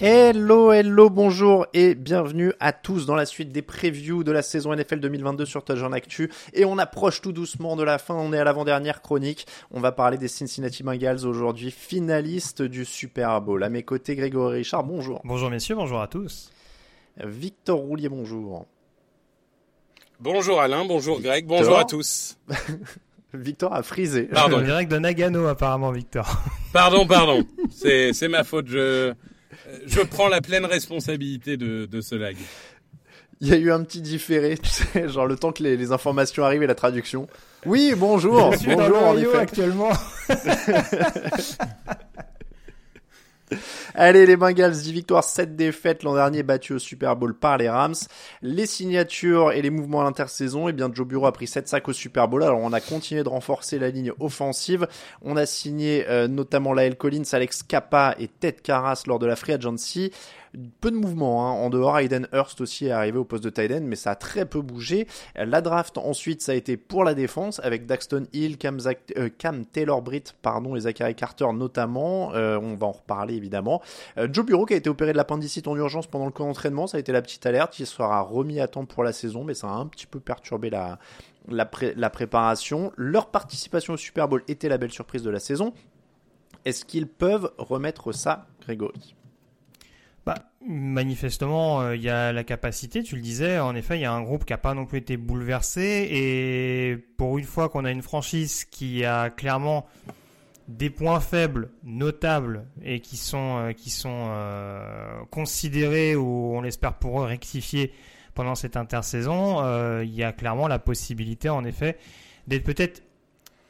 Hello, 0.00 0.72
hello, 0.72 1.10
bonjour 1.10 1.66
et 1.74 1.94
bienvenue 1.94 2.52
à 2.58 2.72
tous 2.72 3.04
dans 3.04 3.16
la 3.16 3.26
suite 3.26 3.52
des 3.52 3.60
previews 3.60 4.24
de 4.24 4.32
la 4.32 4.40
saison 4.40 4.74
NFL 4.74 5.00
2022 5.00 5.44
sur 5.44 5.62
Touchdown 5.62 5.92
Actu. 5.92 6.32
Et 6.54 6.64
on 6.64 6.78
approche 6.78 7.20
tout 7.20 7.32
doucement 7.32 7.76
de 7.76 7.82
la 7.82 7.98
fin, 7.98 8.14
on 8.14 8.32
est 8.32 8.38
à 8.38 8.44
l'avant-dernière 8.44 9.02
chronique. 9.02 9.46
On 9.70 9.80
va 9.80 9.92
parler 9.92 10.16
des 10.16 10.28
Cincinnati 10.28 10.82
Bengals 10.82 11.26
aujourd'hui, 11.26 11.70
finalistes 11.70 12.62
du 12.62 12.86
Super 12.86 13.42
Bowl. 13.42 13.62
À 13.62 13.68
mes 13.68 13.82
côtés, 13.82 14.16
Grégory 14.16 14.58
Richard, 14.58 14.84
bonjour. 14.84 15.20
Bonjour 15.24 15.50
messieurs, 15.50 15.74
bonjour 15.74 16.00
à 16.00 16.06
tous. 16.06 16.50
Victor 17.22 17.78
Roulier, 17.78 18.08
bonjour. 18.08 18.66
Bonjour 20.20 20.60
Alain, 20.60 20.84
bonjour 20.84 21.20
Greg, 21.20 21.46
bonjour 21.46 21.78
à 21.78 21.84
tous. 21.84 22.36
Victor 23.34 23.72
a 23.72 23.84
frisé. 23.84 24.22
Pardon. 24.24 24.60
Direct 24.60 24.90
de 24.90 24.98
Nagano 24.98 25.46
apparemment, 25.46 25.92
Victor. 25.92 26.42
Pardon, 26.72 27.06
pardon. 27.06 27.46
C'est 27.70 28.28
ma 28.28 28.42
faute. 28.42 28.66
Je 28.68 29.12
je 29.86 30.00
prends 30.00 30.28
la 30.28 30.40
pleine 30.40 30.64
responsabilité 30.64 31.56
de, 31.56 31.86
de 31.86 32.00
ce 32.00 32.14
lag. 32.14 32.36
Il 33.40 33.48
y 33.48 33.52
a 33.52 33.56
eu 33.56 33.70
un 33.70 33.84
petit 33.84 34.00
différé, 34.00 34.58
tu 34.58 34.68
sais, 34.68 35.08
genre 35.08 35.26
le 35.26 35.36
temps 35.36 35.52
que 35.52 35.62
les, 35.62 35.76
les 35.76 35.92
informations 35.92 36.44
arrivent 36.44 36.64
et 36.64 36.66
la 36.66 36.74
traduction. 36.74 37.28
Oui, 37.64 37.94
bonjour. 37.96 38.52
Je 38.52 38.58
suis 38.58 38.74
bonjour, 38.74 39.00
dans 39.00 39.12
le 39.12 39.36
actuellement. 39.36 39.90
Allez, 44.00 44.26
les 44.26 44.36
Bengals, 44.36 44.74
10 44.74 44.92
victoires, 44.92 45.24
7 45.24 45.56
défaites 45.56 46.04
l'an 46.04 46.14
dernier, 46.14 46.44
battus 46.44 46.76
au 46.76 46.78
Super 46.78 47.16
Bowl 47.16 47.34
par 47.36 47.58
les 47.58 47.68
Rams. 47.68 47.96
Les 48.42 48.64
signatures 48.64 49.50
et 49.50 49.60
les 49.60 49.70
mouvements 49.70 50.02
à 50.02 50.04
l'intersaison, 50.04 50.68
eh 50.68 50.72
bien, 50.72 50.88
Joe 50.94 51.04
Bureau 51.04 51.26
a 51.26 51.32
pris 51.32 51.48
7 51.48 51.66
sacs 51.66 51.88
au 51.88 51.92
Super 51.92 52.28
Bowl. 52.28 52.44
Alors, 52.44 52.60
on 52.60 52.72
a 52.72 52.80
continué 52.80 53.24
de 53.24 53.28
renforcer 53.28 53.80
la 53.80 53.90
ligne 53.90 54.12
offensive. 54.20 54.86
On 55.22 55.36
a 55.36 55.46
signé 55.46 56.06
euh, 56.08 56.28
notamment 56.28 56.74
Lael 56.74 56.96
Collins, 56.96 57.24
Alex 57.32 57.64
Kappa 57.64 58.14
et 58.20 58.28
Ted 58.28 58.58
Carras 58.62 59.02
lors 59.08 59.18
de 59.18 59.26
la 59.26 59.34
Free 59.34 59.54
Agency 59.54 60.12
peu 60.80 60.90
de 60.90 60.96
mouvement. 60.96 61.46
Hein. 61.46 61.52
En 61.52 61.70
dehors, 61.70 61.98
Aiden 61.98 62.28
Hurst 62.32 62.60
aussi 62.60 62.86
est 62.86 62.90
arrivé 62.90 63.18
au 63.18 63.24
poste 63.24 63.44
de 63.44 63.50
tight 63.50 63.70
end, 63.72 63.82
mais 63.82 63.96
ça 63.96 64.12
a 64.12 64.14
très 64.14 64.44
peu 64.44 64.60
bougé. 64.60 65.06
La 65.34 65.60
draft 65.60 65.98
ensuite, 65.98 66.42
ça 66.42 66.52
a 66.52 66.54
été 66.54 66.76
pour 66.76 67.04
la 67.04 67.14
défense 67.14 67.60
avec 67.62 67.86
Daxton 67.86 68.26
Hill, 68.32 68.58
Cam, 68.58 68.78
euh, 69.16 69.28
Cam 69.36 69.66
Taylor 69.66 70.02
Britt, 70.02 70.34
pardon, 70.42 70.76
et 70.76 70.80
Zachary 70.80 71.14
Carter 71.14 71.46
notamment. 71.54 72.34
Euh, 72.34 72.58
on 72.58 72.74
va 72.74 72.86
en 72.86 72.92
reparler 72.92 73.34
évidemment. 73.34 73.82
Euh, 74.16 74.28
Joe 74.30 74.44
Bureau 74.44 74.66
qui 74.66 74.74
a 74.74 74.76
été 74.76 74.90
opéré 74.90 75.12
de 75.12 75.16
l'appendicite 75.16 75.68
en 75.68 75.76
urgence 75.76 76.06
pendant 76.06 76.26
le 76.26 76.32
camp 76.32 76.46
d'entraînement, 76.46 76.86
ça 76.86 76.96
a 76.96 77.00
été 77.00 77.12
la 77.12 77.22
petite 77.22 77.46
alerte. 77.46 77.78
Il 77.78 77.86
sera 77.86 78.20
remis 78.20 78.60
à 78.60 78.68
temps 78.68 78.84
pour 78.84 79.04
la 79.04 79.12
saison, 79.12 79.44
mais 79.44 79.54
ça 79.54 79.68
a 79.68 79.72
un 79.72 79.86
petit 79.86 80.06
peu 80.06 80.20
perturbé 80.20 80.70
la, 80.70 80.98
la, 81.48 81.68
la 81.96 82.10
préparation. 82.10 82.92
Leur 82.96 83.30
participation 83.30 83.94
au 83.94 83.96
Super 83.96 84.28
Bowl 84.28 84.42
était 84.48 84.68
la 84.68 84.78
belle 84.78 84.92
surprise 84.92 85.22
de 85.22 85.30
la 85.30 85.40
saison. 85.40 85.72
Est-ce 86.64 86.84
qu'ils 86.84 87.06
peuvent 87.06 87.52
remettre 87.56 88.12
ça, 88.12 88.46
Grégory? 88.60 89.14
Bah, 90.26 90.34
manifestement, 90.60 91.80
euh, 91.80 91.96
il 91.96 92.02
y 92.02 92.10
a 92.10 92.32
la 92.32 92.44
capacité, 92.44 93.02
tu 93.02 93.16
le 93.16 93.22
disais, 93.22 93.58
en 93.58 93.74
effet, 93.74 93.96
il 93.96 94.02
y 94.02 94.04
a 94.04 94.12
un 94.12 94.20
groupe 94.20 94.44
qui 94.44 94.52
n'a 94.52 94.58
pas 94.58 94.74
non 94.74 94.84
plus 94.84 94.98
été 94.98 95.16
bouleversé, 95.16 96.06
et 96.10 96.98
pour 97.16 97.38
une 97.38 97.46
fois 97.46 97.70
qu'on 97.70 97.86
a 97.86 97.90
une 97.90 98.02
franchise 98.02 98.66
qui 98.66 99.06
a 99.06 99.30
clairement 99.30 99.86
des 100.68 100.90
points 100.90 101.20
faibles 101.20 101.70
notables 101.82 102.66
et 102.84 103.00
qui 103.00 103.16
sont, 103.16 103.58
euh, 103.58 103.72
euh, 104.06 105.20
considérés 105.30 106.14
ou 106.14 106.56
on 106.56 106.60
l'espère 106.60 106.94
pour 106.94 107.22
eux 107.22 107.24
rectifiés 107.24 107.92
pendant 108.34 108.54
cette 108.54 108.76
intersaison, 108.76 109.62
il 110.02 110.14
y 110.14 110.22
a 110.22 110.32
clairement 110.32 110.68
la 110.68 110.78
possibilité 110.78 111.48
en 111.48 111.64
effet 111.64 111.98
d'être 112.46 112.62
peut-être 112.62 113.02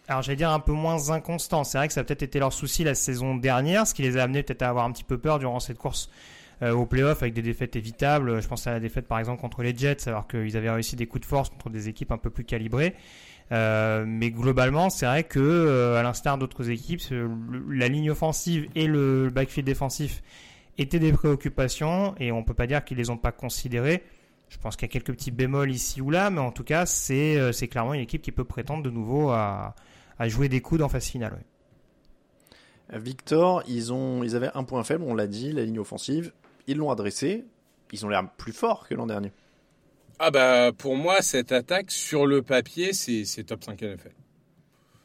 alors 0.09 0.23
j'allais 0.23 0.37
dire 0.37 0.51
un 0.51 0.61
peu 0.61 0.73
moins 0.73 1.11
inconstant. 1.11 1.65
C'est 1.65 1.79
vrai 1.79 1.87
que 1.87 1.93
ça 1.93 2.01
a 2.01 2.05
peut-être 2.05 2.23
été 2.23 2.39
leur 2.39 2.53
souci 2.53 2.83
la 2.83 2.95
saison 2.95 3.37
dernière, 3.37 3.87
ce 3.87 3.93
qui 3.93 4.03
les 4.03 4.17
a 4.17 4.23
amenés 4.23 4.43
peut-être 4.43 4.63
à 4.63 4.71
avoir 4.71 4.87
un 4.87 4.93
petit 4.93 5.05
peu 5.05 5.19
peur 5.19 5.39
durant 5.39 5.61
cette 5.61 5.77
course 5.77 6.11
euh, 6.63 6.73
au 6.73 6.87
playoff 6.87 7.23
avec 7.23 7.35
des 7.35 7.43
défaites 7.43 7.77
évitables. 7.77 8.41
Je 8.41 8.49
pense 8.49 8.67
à 8.67 8.73
la 8.73 8.81
défaite 8.81 9.07
par 9.07 9.19
exemple 9.19 9.41
contre 9.41 9.63
les 9.63 9.77
Jets, 9.77 10.09
alors 10.09 10.27
qu'ils 10.27 10.57
avaient 10.57 10.71
réussi 10.71 10.97
des 10.97 11.07
coups 11.07 11.21
de 11.21 11.27
force 11.27 11.51
contre 11.51 11.69
des 11.69 11.89
équipes 11.89 12.11
un 12.11 12.17
peu 12.17 12.31
plus 12.31 12.45
calibrées. 12.45 12.95
Euh, 13.51 14.05
mais 14.07 14.31
globalement, 14.31 14.91
c'est 14.91 15.07
vrai 15.07 15.25
que, 15.25 15.39
euh, 15.39 15.99
à 15.99 16.03
l'instar 16.03 16.39
d'autres 16.39 16.71
équipes, 16.71 17.01
la 17.69 17.89
ligne 17.89 18.11
offensive 18.11 18.69
et 18.75 18.87
le 18.87 19.31
backfield 19.31 19.67
défensif 19.67 20.23
étaient 20.77 20.99
des 20.99 21.13
préoccupations 21.13 22.15
et 22.19 22.31
on 22.31 22.45
peut 22.45 22.55
pas 22.55 22.67
dire 22.67 22.85
qu'ils 22.85 22.99
les 22.99 23.11
ont 23.11 23.17
pas 23.17 23.33
considérées. 23.33 24.05
Je 24.51 24.59
pense 24.59 24.77
qu'il 24.77 24.87
y 24.87 24.91
a 24.91 24.93
quelques 24.93 25.13
petits 25.13 25.31
bémols 25.31 25.71
ici 25.71 26.01
ou 26.01 26.11
là, 26.11 26.31
mais 26.31 26.41
en 26.41 26.53
tout 26.53 26.65
cas, 26.65 26.87
c'est 26.87 27.69
clairement 27.71 27.95
une 27.95 28.01
équipe 28.01 28.23
qui 28.23 28.33
peut 28.33 28.45
prétendre 28.45 28.83
de 28.83 28.91
nouveau 28.91 29.31
à, 29.31 29.75
jouer 30.27 30.49
des 30.49 30.61
coups 30.61 30.83
en 30.83 30.89
phase 30.89 31.07
finale. 31.07 31.39
Victor, 32.93 33.63
ils, 33.69 33.93
ont, 33.93 34.23
ils 34.23 34.35
avaient 34.35 34.51
un 34.55 34.65
point 34.65 34.83
faible, 34.83 35.05
on 35.07 35.15
l'a 35.15 35.27
dit, 35.27 35.53
la 35.53 35.65
ligne 35.65 35.79
offensive 35.79 36.33
ils 36.69 36.77
l'ont 36.77 36.91
adressé, 36.91 37.45
ils 37.93 38.07
ont 38.07 38.09
l'air 38.09 38.31
plus 38.37 38.53
forts 38.53 38.87
que 38.87 38.95
l'an 38.95 39.07
dernier. 39.07 39.33
Ah 40.19 40.31
bah 40.31 40.73
pour 40.77 40.97
moi 40.97 41.23
cette 41.23 41.53
attaque 41.53 41.91
sur 41.91 42.27
le 42.27 42.43
papier 42.43 42.93
c'est 42.93 43.45
top 43.45 43.65
5 43.65 43.81
NFL. 43.81 44.11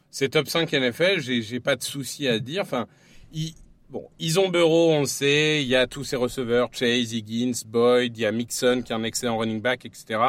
C'est 0.09 0.29
top 0.29 0.47
5 0.47 0.71
NFL, 0.71 1.19
j'ai 1.19 1.59
pas 1.59 1.75
de 1.75 1.83
souci 1.83 2.27
à 2.27 2.37
dire. 2.37 2.61
Enfin, 2.61 2.87
ils, 3.31 3.55
bon, 3.89 4.07
ils 4.19 4.39
ont 4.39 4.49
Bureau, 4.49 4.91
on 4.91 5.01
le 5.01 5.05
sait, 5.07 5.63
il 5.63 5.67
y 5.67 5.75
a 5.75 5.87
tous 5.87 6.03
ces 6.03 6.15
receveurs, 6.15 6.69
Chase, 6.71 7.13
Higgins, 7.13 7.63
Boyd, 7.65 8.15
il 8.15 8.21
y 8.21 8.25
a 8.25 8.31
Mixon 8.31 8.83
qui 8.85 8.93
est 8.93 8.95
un 8.95 9.03
excellent 9.03 9.37
running 9.39 9.61
back, 9.61 9.85
etc. 9.85 10.19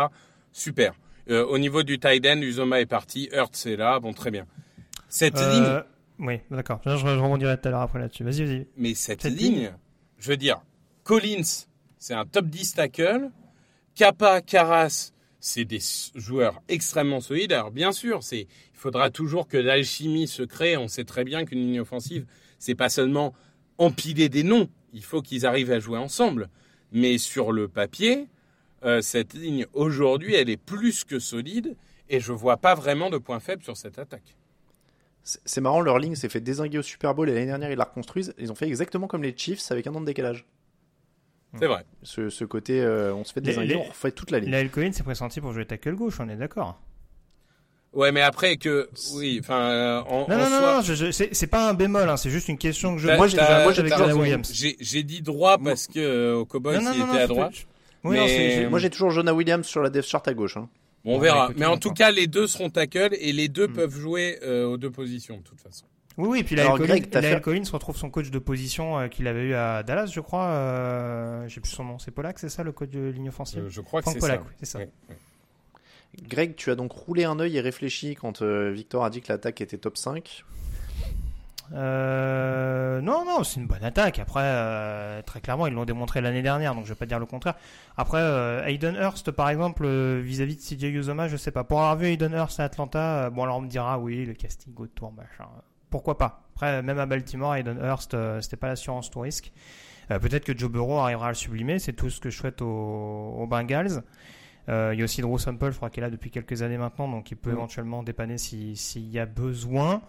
Super. 0.52 0.94
Euh, 1.28 1.44
au 1.46 1.58
niveau 1.58 1.82
du 1.82 1.98
tight 1.98 2.26
end, 2.26 2.40
Uzoma 2.40 2.80
est 2.80 2.86
parti, 2.86 3.28
Hurts 3.32 3.66
est 3.66 3.76
là, 3.76 4.00
bon 4.00 4.12
très 4.12 4.30
bien. 4.30 4.46
Cette 5.08 5.36
euh, 5.36 5.52
ligne... 5.52 5.82
Oui, 6.18 6.40
d'accord. 6.50 6.80
Je, 6.84 6.96
je 6.96 7.06
rebondirai 7.06 7.58
tout 7.58 7.68
à 7.68 7.70
l'heure 7.70 7.80
après 7.80 7.98
là-dessus. 7.98 8.24
Vas-y, 8.24 8.44
vas-y. 8.44 8.66
Mais 8.76 8.94
cette, 8.94 9.24
ligne, 9.24 9.72
je 10.18 10.30
veux 10.30 10.36
dire, 10.36 10.62
Collins, 11.02 11.66
c'est 11.98 12.14
un 12.14 12.24
top 12.24 12.46
10 12.46 12.74
tackle. 12.74 13.30
Kappa, 13.94 14.40
Carras, 14.40 15.12
c'est 15.38 15.64
des 15.64 15.78
joueurs 16.16 16.60
extrêmement 16.68 17.20
solides. 17.20 17.52
Alors 17.52 17.70
bien 17.70 17.92
sûr, 17.92 18.24
c'est 18.24 18.40
il 18.40 18.76
faudra 18.76 19.10
toujours 19.10 19.46
que 19.46 19.56
l'alchimie 19.56 20.26
se 20.26 20.42
crée. 20.42 20.76
On 20.76 20.88
sait 20.88 21.04
très 21.04 21.22
bien 21.22 21.44
qu'une 21.44 21.60
ligne 21.60 21.80
offensive, 21.80 22.26
c'est 22.58 22.74
pas 22.74 22.88
seulement 22.88 23.34
empiler 23.78 24.28
des 24.28 24.42
noms. 24.42 24.68
Il 24.92 25.04
faut 25.04 25.22
qu'ils 25.22 25.46
arrivent 25.46 25.70
à 25.70 25.78
jouer 25.78 25.98
ensemble. 25.98 26.50
Mais 26.90 27.18
sur 27.18 27.52
le 27.52 27.68
papier, 27.68 28.26
euh, 28.84 29.00
cette 29.00 29.34
ligne 29.34 29.66
aujourd'hui, 29.74 30.34
elle 30.34 30.50
est 30.50 30.56
plus 30.56 31.04
que 31.04 31.20
solide 31.20 31.76
et 32.08 32.18
je 32.18 32.32
vois 32.32 32.56
pas 32.56 32.74
vraiment 32.74 33.10
de 33.10 33.18
point 33.18 33.38
faible 33.38 33.62
sur 33.62 33.76
cette 33.76 33.98
attaque. 34.00 34.36
C'est 35.22 35.60
marrant, 35.60 35.80
leur 35.80 36.00
ligne 36.00 36.16
s'est 36.16 36.28
fait 36.28 36.40
désinguer 36.40 36.78
au 36.78 36.82
Super 36.82 37.14
Bowl 37.14 37.28
l'année 37.28 37.46
dernière 37.46 37.70
ils 37.70 37.78
la 37.78 37.84
reconstruisent. 37.84 38.34
Ils 38.38 38.50
ont 38.50 38.54
fait 38.56 38.66
exactement 38.66 39.06
comme 39.06 39.22
les 39.22 39.36
Chiefs 39.36 39.70
avec 39.70 39.86
un 39.86 39.94
an 39.94 40.00
de 40.00 40.06
décalage. 40.06 40.44
C'est 41.58 41.66
vrai. 41.66 41.84
Ce, 42.02 42.44
côté, 42.44 42.80
euh, 42.80 43.14
on 43.14 43.24
se 43.24 43.32
fait 43.32 43.40
des 43.40 43.76
on 43.76 43.82
refait 43.82 44.12
toute 44.12 44.30
la 44.30 44.40
ligne. 44.40 44.50
Lael 44.50 44.70
Collins 44.70 44.92
s'est 44.92 45.02
pressenti 45.02 45.40
pour 45.40 45.52
jouer 45.52 45.64
tackle 45.64 45.94
gauche, 45.94 46.18
on 46.20 46.28
est 46.28 46.36
d'accord. 46.36 46.80
Ouais, 47.92 48.10
mais 48.10 48.22
après 48.22 48.56
que, 48.56 48.88
oui, 49.14 49.38
enfin, 49.40 49.60
euh, 49.60 50.00
non, 50.08 50.26
non, 50.28 50.50
non, 50.50 50.82
non, 50.82 51.12
c'est 51.12 51.46
pas 51.46 51.68
un 51.68 51.74
bémol, 51.74 52.08
hein, 52.08 52.16
c'est 52.16 52.30
juste 52.30 52.48
une 52.48 52.58
question 52.58 52.96
que 52.96 53.00
je. 53.00 53.08
Moi, 53.08 53.28
j'avais 53.28 53.88
Jonah 53.88 54.16
Williams. 54.16 54.52
J'ai 54.52 55.02
dit 55.04 55.22
droit 55.22 55.58
parce 55.58 55.86
que 55.86 56.00
euh, 56.00 56.36
au 56.36 56.44
Cowboys, 56.44 56.80
il 56.82 57.02
était 57.02 57.22
à 57.22 57.26
droite. 57.28 57.54
mais... 58.02 58.66
moi, 58.68 58.80
j'ai 58.80 58.90
toujours 58.90 59.10
Jonah 59.10 59.32
Williams 59.32 59.66
sur 59.66 59.80
la 59.80 59.90
depth 59.90 60.08
chart 60.08 60.26
à 60.26 60.34
gauche. 60.34 60.56
Hein. 60.56 60.68
on 61.04 61.18
verra. 61.18 61.50
mais 61.56 61.66
en 61.66 61.76
tout 61.76 61.92
cas, 61.92 62.10
les 62.10 62.26
deux 62.26 62.48
seront 62.48 62.68
tackle 62.68 63.16
et 63.18 63.32
les 63.32 63.48
deux 63.48 63.68
hmm. 63.68 63.74
peuvent 63.74 63.96
jouer 63.96 64.40
aux 64.44 64.76
deux 64.76 64.90
positions 64.90 65.36
de 65.36 65.42
toute 65.42 65.60
façon. 65.60 65.86
Oui, 66.16 66.28
oui, 66.28 66.38
et 66.40 66.44
puis 66.44 66.54
Lael 66.54 66.70
Collins, 66.76 67.40
Collins 67.40 67.70
retrouve 67.72 67.96
son 67.96 68.08
coach 68.08 68.30
de 68.30 68.38
position 68.38 68.98
euh, 68.98 69.08
qu'il 69.08 69.26
avait 69.26 69.42
eu 69.42 69.54
à 69.54 69.82
Dallas, 69.82 70.06
je 70.06 70.20
crois. 70.20 70.46
Euh, 70.46 71.48
J'ai 71.48 71.60
plus 71.60 71.70
son 71.70 71.84
nom. 71.84 71.98
C'est 71.98 72.12
Polak, 72.12 72.38
c'est 72.38 72.48
ça, 72.48 72.62
le 72.62 72.72
coach 72.72 72.90
de 72.90 73.08
ligne 73.08 73.28
offensive 73.28 73.64
euh, 73.64 73.68
Je 73.68 73.80
crois 73.80 74.00
que 74.00 74.10
c'est 74.10 74.20
ça. 74.20 74.40
c'est 74.58 74.66
ça. 74.66 74.78
Greg, 76.22 76.54
tu 76.54 76.70
as 76.70 76.76
donc 76.76 76.92
roulé 76.92 77.24
un 77.24 77.40
œil 77.40 77.56
et 77.56 77.60
réfléchi 77.60 78.14
quand 78.14 78.42
euh, 78.42 78.70
Victor 78.70 79.04
a 79.04 79.10
dit 79.10 79.20
que 79.20 79.32
l'attaque 79.32 79.60
était 79.60 79.78
top 79.78 79.96
5 79.96 80.44
euh, 81.72 83.00
non, 83.00 83.24
non, 83.24 83.42
c'est 83.42 83.58
une 83.58 83.66
bonne 83.66 83.82
attaque. 83.82 84.18
Après, 84.18 84.42
euh, 84.44 85.22
très 85.22 85.40
clairement, 85.40 85.66
ils 85.66 85.72
l'ont 85.72 85.86
démontré 85.86 86.20
l'année 86.20 86.42
dernière, 86.42 86.74
donc 86.74 86.84
je 86.84 86.90
vais 86.90 86.94
pas 86.94 87.06
dire 87.06 87.18
le 87.18 87.24
contraire. 87.24 87.54
Après, 87.96 88.20
euh, 88.20 88.62
Hayden 88.66 88.94
Hurst, 88.94 89.30
par 89.30 89.48
exemple, 89.48 89.88
vis-à-vis 90.20 90.56
de 90.56 90.60
CJ 90.60 90.84
Uzoma, 90.94 91.26
je 91.26 91.38
sais 91.38 91.50
pas. 91.50 91.64
Pour 91.64 91.78
avoir 91.80 91.96
vu 91.96 92.06
Hayden 92.06 92.32
Hurst 92.34 92.60
à 92.60 92.64
Atlanta, 92.64 93.30
bon 93.30 93.44
alors 93.44 93.56
on 93.56 93.62
me 93.62 93.68
dira 93.68 93.98
oui, 93.98 94.26
le 94.26 94.34
casting 94.34 94.74
autour, 94.76 95.12
machin 95.12 95.48
pourquoi 95.94 96.18
pas. 96.18 96.42
Après, 96.56 96.82
même 96.82 96.98
à 96.98 97.06
Baltimore, 97.06 97.54
Hayden 97.54 97.78
Hurst, 97.80 98.14
euh, 98.14 98.40
c'était 98.40 98.56
pas 98.56 98.66
l'assurance 98.66 99.12
tout 99.12 99.20
risque. 99.20 99.52
Euh, 100.10 100.18
peut-être 100.18 100.44
que 100.44 100.58
Joe 100.58 100.68
Burrow 100.68 100.98
arrivera 100.98 101.26
à 101.26 101.28
le 101.28 101.36
sublimer, 101.36 101.78
c'est 101.78 101.92
tout 101.92 102.10
ce 102.10 102.18
que 102.18 102.30
je 102.30 102.36
souhaite 102.36 102.62
aux, 102.62 103.46
Bengals. 103.48 104.02
Euh, 104.68 104.90
il 104.92 104.98
y 104.98 105.02
a 105.02 105.04
aussi 105.04 105.20
Drew 105.20 105.38
Sample, 105.38 105.70
je 105.70 105.76
crois 105.76 105.90
qu'il 105.90 106.02
est 106.02 106.06
là 106.06 106.10
depuis 106.10 106.32
quelques 106.32 106.62
années 106.62 106.78
maintenant, 106.78 107.06
donc 107.06 107.30
il 107.30 107.36
peut 107.36 107.50
mm. 107.50 107.54
éventuellement 107.54 108.02
dépanner 108.02 108.38
s'il 108.38 109.08
y 109.08 109.20
a 109.20 109.26
besoin. 109.26 110.02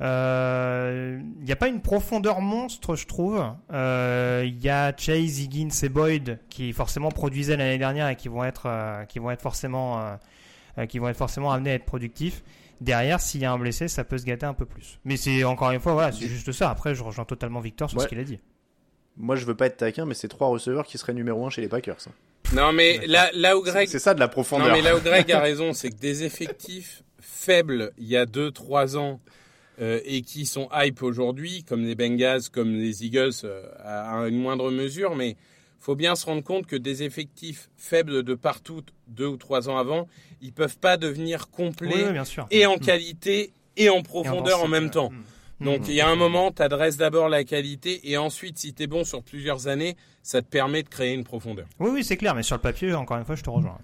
Il 0.00 0.06
n'y 0.06 1.52
a 1.52 1.56
pas 1.58 1.68
une 1.68 1.82
profondeur 1.82 2.40
monstre, 2.40 2.96
je 2.96 3.06
trouve. 3.06 3.44
Il 3.70 4.64
y 4.64 4.70
a 4.70 4.96
Chase, 4.96 5.38
Higgins 5.38 5.68
et 5.82 5.90
Boyd 5.90 6.38
qui 6.48 6.72
forcément 6.72 7.10
produisaient 7.10 7.58
l'année 7.58 7.76
dernière 7.76 8.08
et 8.08 8.16
qui 8.16 8.28
vont 8.28 8.42
être, 8.42 9.04
qui 9.08 9.18
vont 9.18 9.30
être 9.30 9.42
forcément 9.42 10.16
qui 10.88 10.98
vont 10.98 11.08
être 11.08 11.16
forcément 11.16 11.52
amenés 11.52 11.72
à 11.72 11.74
être 11.74 11.84
productifs. 11.84 12.42
Derrière, 12.80 13.20
s'il 13.20 13.40
y 13.40 13.44
a 13.44 13.52
un 13.52 13.58
blessé, 13.58 13.88
ça 13.88 14.04
peut 14.04 14.18
se 14.18 14.24
gâter 14.24 14.46
un 14.46 14.54
peu 14.54 14.66
plus. 14.66 14.98
Mais 15.04 15.16
c'est 15.16 15.44
encore 15.44 15.70
une 15.70 15.80
fois, 15.80 15.92
voilà, 15.92 16.12
c'est 16.12 16.26
juste 16.26 16.52
ça. 16.52 16.70
Après, 16.70 16.94
je 16.94 17.02
rejoins 17.02 17.24
totalement 17.24 17.60
Victor 17.60 17.90
sur 17.90 18.00
ce 18.00 18.06
qu'il 18.06 18.18
a 18.18 18.24
dit. 18.24 18.38
Moi, 19.16 19.36
je 19.36 19.46
veux 19.46 19.54
pas 19.54 19.66
être 19.66 19.76
taquin, 19.76 20.06
mais 20.06 20.14
c'est 20.14 20.28
trois 20.28 20.48
receveurs 20.48 20.86
qui 20.86 20.98
seraient 20.98 21.14
numéro 21.14 21.46
un 21.46 21.50
chez 21.50 21.62
les 21.62 21.68
Packers. 21.68 21.98
Hein. 22.08 22.12
Non, 22.52 22.72
mais 22.72 23.06
là, 23.06 23.30
là 23.32 23.56
où 23.56 23.62
Greg. 23.62 23.88
C'est 23.88 23.98
ça 23.98 24.14
de 24.14 24.20
la 24.20 24.28
profondeur. 24.28 24.68
Non, 24.68 24.72
mais 24.74 24.82
là 24.82 24.96
où 24.96 25.00
Greg 25.00 25.30
a 25.32 25.40
raison, 25.40 25.72
c'est 25.72 25.90
que 25.90 25.96
des 25.96 26.24
effectifs 26.24 27.02
faibles 27.20 27.92
il 27.98 28.06
y 28.06 28.16
a 28.16 28.26
2-3 28.26 28.96
ans 28.96 29.20
euh, 29.80 30.00
et 30.04 30.22
qui 30.22 30.46
sont 30.46 30.68
hype 30.72 31.02
aujourd'hui, 31.02 31.64
comme 31.64 31.84
les 31.84 31.94
Bengals, 31.94 32.48
comme 32.52 32.74
les 32.74 33.04
Eagles 33.04 33.32
euh, 33.44 33.62
à 33.82 34.28
une 34.28 34.38
moindre 34.38 34.70
mesure, 34.70 35.14
mais 35.16 35.36
faut 35.84 35.96
bien 35.96 36.14
se 36.14 36.24
rendre 36.24 36.42
compte 36.42 36.66
que 36.66 36.76
des 36.76 37.02
effectifs 37.02 37.68
faibles 37.76 38.22
de 38.22 38.34
partout 38.34 38.80
deux 39.06 39.26
ou 39.26 39.36
trois 39.36 39.68
ans 39.68 39.76
avant, 39.76 40.08
ils 40.40 40.54
peuvent 40.54 40.78
pas 40.78 40.96
devenir 40.96 41.50
complets 41.50 42.06
et 42.50 42.64
en 42.64 42.76
mm. 42.76 42.80
qualité 42.80 43.52
et 43.76 43.90
en 43.90 44.00
profondeur 44.00 44.62
en, 44.62 44.68
même 44.68 44.88
temps. 44.90 45.10
Mm. 45.60 45.64
Donc 45.66 45.80
mm. 45.80 45.84
il 45.88 45.94
y 45.94 46.00
a 46.00 46.08
un 46.08 46.16
moment, 46.16 46.52
tu 46.52 46.62
adresses 46.62 46.96
d'abord 46.96 47.28
la 47.28 47.44
qualité 47.44 48.00
et 48.10 48.16
ensuite, 48.16 48.58
si 48.58 48.72
tu 48.72 48.84
es 48.84 48.86
bon 48.86 49.04
sur 49.04 49.22
plusieurs 49.22 49.68
années, 49.68 49.94
ça 50.22 50.40
te 50.40 50.48
permet 50.48 50.82
de 50.82 50.88
créer 50.88 51.12
une 51.12 51.24
profondeur. 51.24 51.66
Oui, 51.78 51.90
oui, 51.92 52.02
c'est 52.02 52.16
clair, 52.16 52.34
mais 52.34 52.42
sur 52.42 52.56
le 52.56 52.62
papier, 52.62 52.94
encore 52.94 53.18
une 53.18 53.26
fois, 53.26 53.36
je 53.36 53.42
te 53.42 53.50
rejoins 53.50 53.78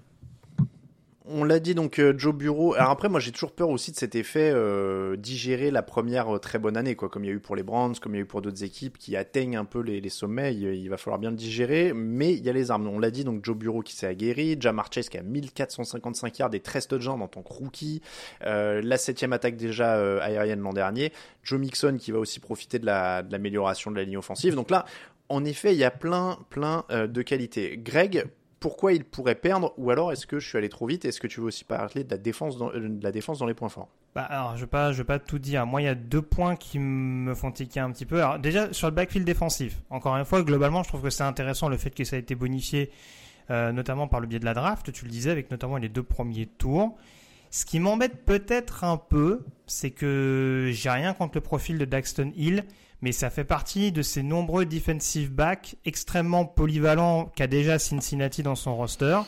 on 1.33 1.45
l'a 1.45 1.61
dit 1.61 1.75
donc 1.75 1.99
euh, 1.99 2.15
Joe 2.17 2.35
Bureau. 2.35 2.75
Alors 2.75 2.91
après, 2.91 3.09
moi 3.09 3.21
j'ai 3.21 3.33
toujours 3.33 3.53
peur 3.53 3.69
aussi 3.69 3.93
de 3.93 3.97
cet 3.97 4.15
effet 4.15 4.51
euh, 4.53 5.17
digérer 5.17 5.71
la 5.71 5.83
première 5.83 6.37
euh, 6.37 6.39
très 6.39 6.59
bonne 6.59 6.77
année, 6.77 6.97
quoi, 6.97 7.09
comme 7.09 7.25
il 7.25 7.29
y 7.29 7.31
a 7.31 7.35
eu 7.35 7.41
pour 7.41 7.57
les 7.57 7.63
Browns, 7.63 7.95
comme 8.01 8.15
il 8.15 8.19
y 8.19 8.21
a 8.21 8.23
eu 8.23 8.27
pour 8.27 8.43
d'autres 8.43 8.65
équipes 8.65 8.99
qui 8.99 9.17
atteignent 9.17 9.57
un 9.57 9.65
peu 9.65 9.81
les, 9.81 10.09
sommets. 10.09 10.55
Il, 10.55 10.89
va 10.89 10.97
falloir 10.97 11.19
bien 11.19 11.31
le 11.31 11.37
digérer, 11.37 11.93
mais 11.95 12.33
il 12.33 12.45
y 12.45 12.49
a 12.49 12.53
les 12.53 12.71
armes. 12.71 12.89
On 12.89 12.99
l'a 12.99 13.11
dit 13.11 13.25
donc 13.25 13.45
Joe 13.45 13.57
Bureau 13.57 13.83
qui 13.83 13.95
s'est 13.95 14.07
aguerri, 14.07 14.57
Jamar 14.59 14.89
Chase 14.93 15.09
qui 15.09 15.19
a 15.19 15.23
1455 15.23 16.39
yards 16.39 16.55
et 16.55 16.61
13 16.61 16.89
touchdowns 16.89 17.23
en 17.23 17.29
tant 17.29 17.43
que 17.43 17.53
rookie, 17.53 18.03
la 18.41 18.97
septième 18.97 19.33
attaque 19.33 19.57
déjà 19.57 19.95
aérienne 20.21 20.61
l'an 20.61 20.73
dernier, 20.73 21.13
Joe 21.43 21.61
Mixon 21.61 21.97
qui 21.99 22.11
va 22.11 22.19
aussi 22.19 22.41
profiter 22.41 22.79
de 22.79 22.87
l'amélioration 22.87 23.91
de, 23.91 23.97
de 23.97 24.01
la 24.01 24.05
ligne 24.05 24.19
offensive. 24.19 24.55
Donc 24.55 24.71
là, 24.71 24.85
en 25.29 25.45
effet, 25.45 25.73
il 25.73 25.79
y 25.79 25.85
a 25.85 25.91
plein, 25.91 26.39
plein 26.51 26.85
de 26.91 27.23
qualités. 27.23 27.79
Greg, 27.79 28.27
pourquoi 28.61 28.93
il 28.93 29.05
pourrait 29.05 29.35
perdre 29.35 29.73
ou 29.79 29.91
alors 29.91 30.13
est-ce 30.13 30.27
que 30.27 30.39
je 30.39 30.47
suis 30.47 30.59
allé 30.59 30.69
trop 30.69 30.87
vite 30.87 31.07
Est-ce 31.07 31.19
que 31.19 31.27
tu 31.27 31.41
veux 31.41 31.47
aussi 31.47 31.65
parler 31.65 32.05
de 32.05 32.11
la 32.11 32.19
défense 32.19 32.59
dans, 32.59 32.71
euh, 32.71 33.47
les 33.47 33.55
points 33.55 33.71
forts? 33.71 33.89
Bah 34.15 34.23
alors 34.23 34.57
je 34.57 34.61
vais 34.63 34.67
pas 34.67 34.93
je 34.93 34.99
vais 34.99 35.05
pas 35.05 35.19
tout 35.19 35.39
dire. 35.39 35.67
Moi 35.67 35.81
il 35.81 35.85
y 35.87 35.89
a 35.89 35.95
deux 35.95 36.21
points 36.21 36.57
qui 36.57 36.79
me 36.79 37.35
font 37.35 37.51
tiquer 37.51 37.81
un 37.81 37.91
petit 37.91 38.07
peu. 38.07 38.23
Alors 38.23 38.39
déjà 38.39 38.73
sur 38.73 38.89
le 38.89 38.95
backfield 38.95 39.27
défensif. 39.27 39.81
Encore 39.89 40.15
une 40.17 40.27
fois 40.27 40.43
globalement 40.43 40.83
je 40.83 40.89
trouve 40.89 41.03
que 41.03 41.11
c'est 41.11 41.23
intéressant 41.23 41.69
le 41.69 41.79
fait 41.79 41.91
que 41.91 42.05
ça 42.05 42.17
a 42.17 42.19
été 42.19 42.35
bonifié 42.35 42.91
euh, 43.51 43.73
notamment 43.73 44.07
par 44.09 44.21
le 44.21 44.27
biais 44.27 44.41
de 44.41 44.45
la 44.45 44.55
draft. 44.55 44.93
Tu 44.93 45.07
le 45.07 45.11
disais 45.11 45.31
avec 45.31 45.51
notamment 45.51 45.79
les 45.79 45.89
deux 45.89 46.03
premiers 46.03 46.47
tours. 46.47 46.97
Ce 47.51 47.65
qui 47.65 47.81
m'embête 47.81 48.25
peut-être 48.25 48.85
un 48.85 48.97
peu, 48.97 49.45
c'est 49.67 49.91
que 49.91 50.71
j'ai 50.73 50.91
rien 50.91 51.13
contre 51.15 51.37
le 51.37 51.41
profil 51.41 51.79
de 51.79 51.85
Daxton 51.85 52.33
Hill, 52.37 52.65
mais 53.03 53.13
ça 53.13 53.29
fait 53.29 53.45
partie 53.45 53.93
de 53.93 54.03
ces 54.03 54.23
nombreux 54.23 54.67
defensive 54.67 55.33
backs 55.33 55.77
extrêmement 55.85 56.45
polyvalents 56.45 57.27
qu'a 57.35 57.47
déjà 57.47 57.79
Cincinnati 57.79 58.43
dans 58.43 58.55
son 58.55 58.77
roster. 58.77 59.21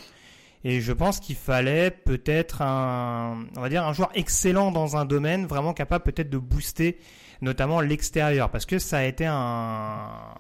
Et 0.64 0.80
je 0.80 0.92
pense 0.92 1.18
qu'il 1.18 1.34
fallait 1.34 1.90
peut-être 1.90 2.62
un, 2.62 3.44
on 3.56 3.60
va 3.60 3.68
dire, 3.68 3.84
un 3.84 3.92
joueur 3.92 4.10
excellent 4.14 4.70
dans 4.70 4.96
un 4.96 5.04
domaine, 5.04 5.46
vraiment 5.46 5.72
capable 5.72 6.04
peut-être 6.04 6.30
de 6.30 6.38
booster 6.38 6.98
notamment 7.42 7.80
l'extérieur, 7.80 8.50
parce 8.50 8.64
que 8.64 8.78
ça 8.78 8.98
a 8.98 9.04
été 9.04 9.26
un, 9.26 10.34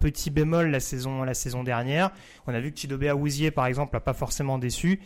petit 0.00 0.30
bémol 0.30 0.70
la 0.70 0.80
saison, 0.80 1.22
la 1.22 1.34
saison 1.34 1.62
dernière. 1.62 2.10
On 2.46 2.54
a 2.54 2.60
vu 2.60 2.72
que 2.72 2.80
Chidobe 2.80 3.04
Awuzie, 3.04 3.50
par 3.50 3.66
exemple, 3.66 3.94
n'a 3.94 4.00
pas 4.00 4.14
forcément 4.14 4.56
déçu. 4.58 5.00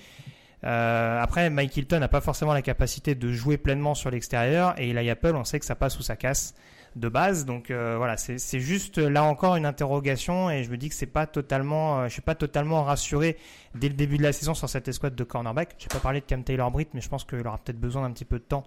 Euh, 0.64 1.22
après, 1.22 1.50
Mike 1.50 1.76
Hilton 1.76 2.00
n'a 2.00 2.08
pas 2.08 2.20
forcément 2.20 2.52
la 2.52 2.62
capacité 2.62 3.14
de 3.14 3.32
jouer 3.32 3.58
pleinement 3.58 3.94
sur 3.94 4.10
l'extérieur, 4.10 4.74
et 4.78 4.90
Eli 4.90 5.10
Apple, 5.10 5.34
on 5.34 5.44
sait 5.44 5.58
que 5.58 5.64
ça 5.64 5.76
passe 5.76 5.98
ou 5.98 6.02
ça 6.02 6.16
casse 6.16 6.54
de 6.96 7.08
base. 7.08 7.44
Donc 7.44 7.70
euh, 7.70 7.94
voilà, 7.96 8.16
c'est 8.16 8.60
juste 8.60 8.98
là 8.98 9.24
encore 9.24 9.56
une 9.56 9.66
interrogation 9.66 10.50
et 10.50 10.64
je 10.64 10.70
me 10.70 10.76
dis 10.76 10.88
que 10.88 10.94
c'est 10.94 11.06
pas 11.06 11.26
totalement, 11.26 12.00
euh, 12.00 12.04
je 12.08 12.12
suis 12.12 12.22
pas 12.22 12.34
totalement 12.34 12.84
rassuré 12.84 13.36
dès 13.74 13.88
le 13.88 13.94
début 13.94 14.18
de 14.18 14.22
la 14.22 14.32
saison 14.32 14.54
sur 14.54 14.68
cette 14.68 14.88
escouade 14.88 15.14
de 15.14 15.24
cornerback. 15.24 15.74
J'ai 15.78 15.88
pas 15.88 16.00
parlé 16.00 16.20
de 16.20 16.26
Cam 16.26 16.42
Taylor 16.42 16.70
Britt, 16.70 16.90
mais 16.94 17.00
je 17.00 17.08
pense 17.08 17.24
qu'il 17.24 17.46
aura 17.46 17.58
peut-être 17.58 17.80
besoin 17.80 18.02
d'un 18.02 18.12
petit 18.12 18.24
peu 18.24 18.38
de 18.38 18.44
temps 18.44 18.64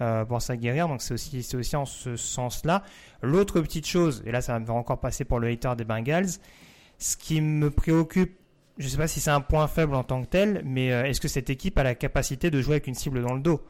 euh, 0.00 0.24
pour 0.24 0.40
s'aguerrir. 0.40 0.88
Donc 0.88 1.02
c'est 1.02 1.14
aussi, 1.14 1.42
c'est 1.42 1.56
aussi 1.56 1.76
en 1.76 1.86
ce 1.86 2.16
sens-là. 2.16 2.82
L'autre 3.22 3.60
petite 3.60 3.86
chose, 3.86 4.22
et 4.26 4.32
là 4.32 4.40
ça 4.40 4.58
va 4.58 4.74
encore 4.74 5.00
passer 5.00 5.24
pour 5.24 5.40
le 5.40 5.48
hater 5.48 5.74
des 5.76 5.84
Bengals, 5.84 6.30
ce 6.98 7.16
qui 7.16 7.40
me 7.40 7.70
préoccupe 7.70 8.38
je 8.78 8.88
sais 8.88 8.96
pas 8.96 9.08
si 9.08 9.20
c'est 9.20 9.30
un 9.30 9.40
point 9.40 9.66
faible 9.68 9.94
en 9.94 10.02
tant 10.02 10.22
que 10.22 10.28
tel, 10.28 10.62
mais 10.64 10.86
est-ce 10.88 11.20
que 11.20 11.28
cette 11.28 11.50
équipe 11.50 11.78
a 11.78 11.82
la 11.82 11.94
capacité 11.94 12.50
de 12.50 12.60
jouer 12.60 12.74
avec 12.74 12.86
une 12.86 12.94
cible 12.94 13.22
dans 13.22 13.34
le 13.34 13.40
dos? 13.40 13.60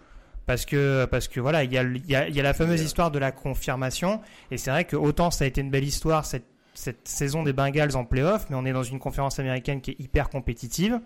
Parce 0.46 0.66
que 0.66 1.06
parce 1.06 1.28
que 1.28 1.40
voilà 1.40 1.64
il 1.64 1.72
y 1.72 1.78
a, 1.78 1.82
il 1.82 2.06
y 2.06 2.14
a, 2.14 2.28
il 2.28 2.34
y 2.34 2.40
a 2.40 2.42
la 2.42 2.52
fameuse 2.52 2.82
histoire 2.82 3.10
de 3.10 3.18
la 3.18 3.32
confirmation 3.32 4.20
et 4.50 4.58
c'est 4.58 4.70
vrai 4.70 4.84
que 4.84 4.96
autant 4.96 5.30
ça 5.30 5.44
a 5.44 5.46
été 5.46 5.62
une 5.62 5.70
belle 5.70 5.84
histoire 5.84 6.26
cette 6.26 6.44
cette 6.74 7.08
saison 7.08 7.44
des 7.44 7.52
Bengals 7.52 7.96
en 7.96 8.04
playoff 8.04 8.46
mais 8.50 8.56
on 8.56 8.66
est 8.66 8.72
dans 8.72 8.82
une 8.82 8.98
conférence 8.98 9.38
américaine 9.38 9.80
qui 9.80 9.92
est 9.92 10.00
hyper 10.00 10.28
compétitive 10.28 11.00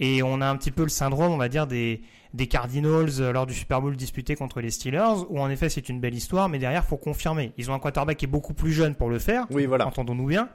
et 0.00 0.24
on 0.24 0.40
a 0.40 0.46
un 0.46 0.56
petit 0.56 0.72
peu 0.72 0.82
le 0.82 0.88
syndrome 0.88 1.30
on 1.30 1.36
va 1.36 1.48
dire 1.48 1.68
des 1.68 2.00
des 2.32 2.48
Cardinals 2.48 3.20
euh, 3.20 3.32
lors 3.32 3.46
du 3.46 3.54
Super 3.54 3.80
Bowl 3.80 3.94
disputé 3.94 4.34
contre 4.34 4.60
les 4.60 4.70
Steelers 4.70 5.22
où 5.28 5.38
en 5.38 5.50
effet 5.50 5.68
c'est 5.68 5.88
une 5.88 6.00
belle 6.00 6.14
histoire 6.14 6.48
mais 6.48 6.58
derrière 6.58 6.84
faut 6.84 6.96
confirmer. 6.96 7.52
Ils 7.58 7.70
ont 7.70 7.74
un 7.74 7.78
quarterback 7.78 8.16
qui 8.16 8.24
est 8.24 8.28
beaucoup 8.28 8.54
plus 8.54 8.72
jeune 8.72 8.96
pour 8.96 9.08
le 9.08 9.20
faire 9.20 9.46
oui 9.50 9.66
voilà. 9.66 9.86
entendons-nous 9.86 10.26
bien 10.26 10.48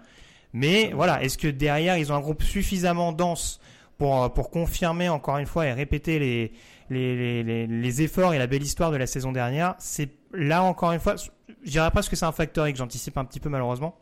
mais 0.53 0.91
voilà 0.93 1.23
est-ce 1.23 1.37
que 1.37 1.47
derrière 1.47 1.97
ils 1.97 2.11
ont 2.11 2.15
un 2.15 2.21
groupe 2.21 2.43
suffisamment 2.43 3.11
dense 3.11 3.59
pour 3.97 4.33
pour 4.33 4.49
confirmer 4.49 5.09
encore 5.09 5.37
une 5.37 5.45
fois 5.45 5.67
et 5.67 5.73
répéter 5.73 6.19
les 6.19 6.51
les, 6.89 7.43
les, 7.43 7.67
les, 7.67 8.01
efforts 8.01 8.33
et 8.33 8.37
la 8.37 8.47
belle 8.47 8.63
histoire 8.63 8.91
de 8.91 8.97
la 8.97 9.07
saison 9.07 9.31
dernière, 9.31 9.75
c'est 9.77 10.09
là 10.33 10.63
encore 10.63 10.91
une 10.91 10.99
fois, 10.99 11.15
je 11.17 11.69
dirais 11.69 11.91
presque 11.91 12.11
que 12.11 12.15
c'est 12.15 12.25
un 12.25 12.31
facteur 12.31 12.67
que 12.69 12.75
j'anticipe 12.75 13.17
un 13.17 13.25
petit 13.25 13.39
peu 13.39 13.49
malheureusement. 13.49 13.95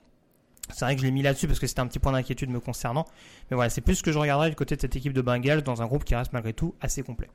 C'est 0.70 0.84
vrai 0.84 0.96
que 0.96 1.02
je 1.02 1.06
l'ai 1.06 1.12
mis 1.12 1.22
là-dessus 1.22 1.48
parce 1.48 1.60
que 1.60 1.68
c'était 1.68 1.80
un 1.80 1.88
petit 1.88 2.00
point 2.00 2.12
d'inquiétude 2.12 2.50
me 2.50 2.60
concernant. 2.60 3.06
Mais 3.50 3.56
voilà, 3.56 3.70
c'est 3.70 3.80
plus 3.80 3.96
ce 3.96 4.04
que 4.04 4.12
je 4.12 4.20
regarderais 4.20 4.50
du 4.50 4.56
côté 4.56 4.76
de 4.76 4.82
cette 4.82 4.98
équipe 4.98 5.14
de 5.14 5.22
Bengals 5.22 5.62
dans 5.62 5.82
un 5.82 5.86
groupe 5.86 6.04
qui 6.04 6.14
reste 6.14 6.34
malgré 6.34 6.52
tout 6.52 6.76
assez 6.82 7.04
complet 7.04 7.30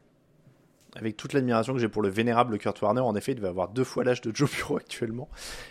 avec 0.97 1.17
toute 1.17 1.33
l'admiration 1.33 1.73
que 1.73 1.79
j'ai 1.79 1.89
pour 1.89 2.03
le 2.03 2.09
vénérable 2.09 2.59
Kurt 2.59 2.81
Warner, 2.83 3.01
en 3.01 3.15
effet, 3.17 3.33
il 3.33 3.37
devait 3.37 3.49
avoir 3.49 3.69
deux 3.69 3.85
fois 3.85 4.05
l'âge 4.05 4.21
de 4.21 4.35
Joe 4.35 4.51
Bureau 4.51 4.77
actuellement. 4.79 5.29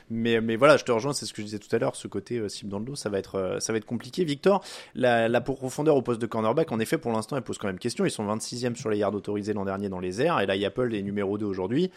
Mais, 0.09 0.39
voilà, 0.55 0.77
je 0.77 0.83
te 0.83 0.91
rejoins, 0.91 1.13
c'est 1.13 1.25
ce 1.25 1.33
que 1.33 1.41
je 1.41 1.47
disais 1.47 1.59
tout 1.59 1.73
à 1.75 1.79
l'heure, 1.79 1.95
ce 1.95 2.07
côté 2.07 2.37
euh, 2.37 2.49
cible 2.49 2.71
dans 2.71 2.79
le 2.79 2.85
dos, 2.85 2.95
ça 2.95 3.09
va 3.09 3.19
être, 3.19 3.35
euh, 3.35 3.79
compliqué. 3.85 4.23
Victor, 4.23 4.63
la, 4.95 5.27
la 5.27 5.41
profondeur 5.41 5.95
au 5.95 6.01
poste 6.01 6.21
de 6.21 6.27
cornerback, 6.27 6.71
en 6.71 6.79
effet, 6.79 6.97
pour 6.97 7.11
l'instant, 7.11 7.37
elle 7.37 7.43
pose 7.43 7.57
quand 7.57 7.67
même 7.67 7.79
question. 7.79 8.05
Ils 8.05 8.11
sont 8.11 8.25
26e 8.25 8.75
sur 8.75 8.89
les 8.89 8.97
yards 8.97 9.13
autorisés 9.13 9.53
l'an 9.53 9.65
dernier 9.65 9.89
dans 9.89 9.99
les 9.99 10.21
airs, 10.21 10.39
et 10.39 10.45
là, 10.45 10.55
Apple 10.65 10.93
est 10.93 11.01
numéro 11.01 11.37
2 11.37 11.45
aujourd'hui. 11.45 11.91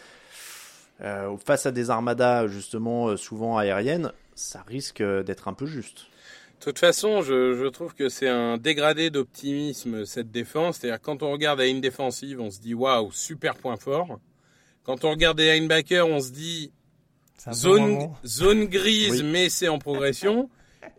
Euh, 1.01 1.35
face 1.37 1.65
à 1.65 1.71
des 1.71 1.89
armadas, 1.89 2.47
justement, 2.47 3.07
euh, 3.07 3.17
souvent 3.17 3.57
aériennes, 3.57 4.11
ça 4.33 4.63
risque 4.67 5.03
d'être 5.03 5.47
un 5.47 5.53
peu 5.53 5.65
juste. 5.65 6.07
De 6.59 6.71
toute 6.71 6.79
façon, 6.79 7.21
je, 7.21 7.67
trouve 7.67 7.93
que 7.93 8.09
c'est 8.09 8.27
un 8.27 8.57
dégradé 8.57 9.09
d'optimisme 9.09 10.05
cette 10.05 10.31
défense. 10.31 10.77
C'est-à-dire 10.77 11.01
quand 11.01 11.21
on 11.21 11.31
regarde 11.31 11.61
à 11.61 11.67
une 11.67 11.81
défensive, 11.81 12.39
on 12.41 12.49
se 12.49 12.59
dit 12.59 12.73
waouh, 12.73 13.11
super 13.11 13.55
point 13.55 13.77
fort. 13.77 14.19
Quand 14.83 15.03
on 15.03 15.11
regarde 15.11 15.37
des 15.37 15.53
linebackers, 15.53 16.07
on 16.07 16.19
se 16.19 16.31
dit 16.31 16.71
zone, 17.51 18.09
zone 18.25 18.65
grise, 18.65 19.23
mais 19.23 19.49
c'est 19.49 19.67
en 19.67 19.79
progression. 19.79 20.49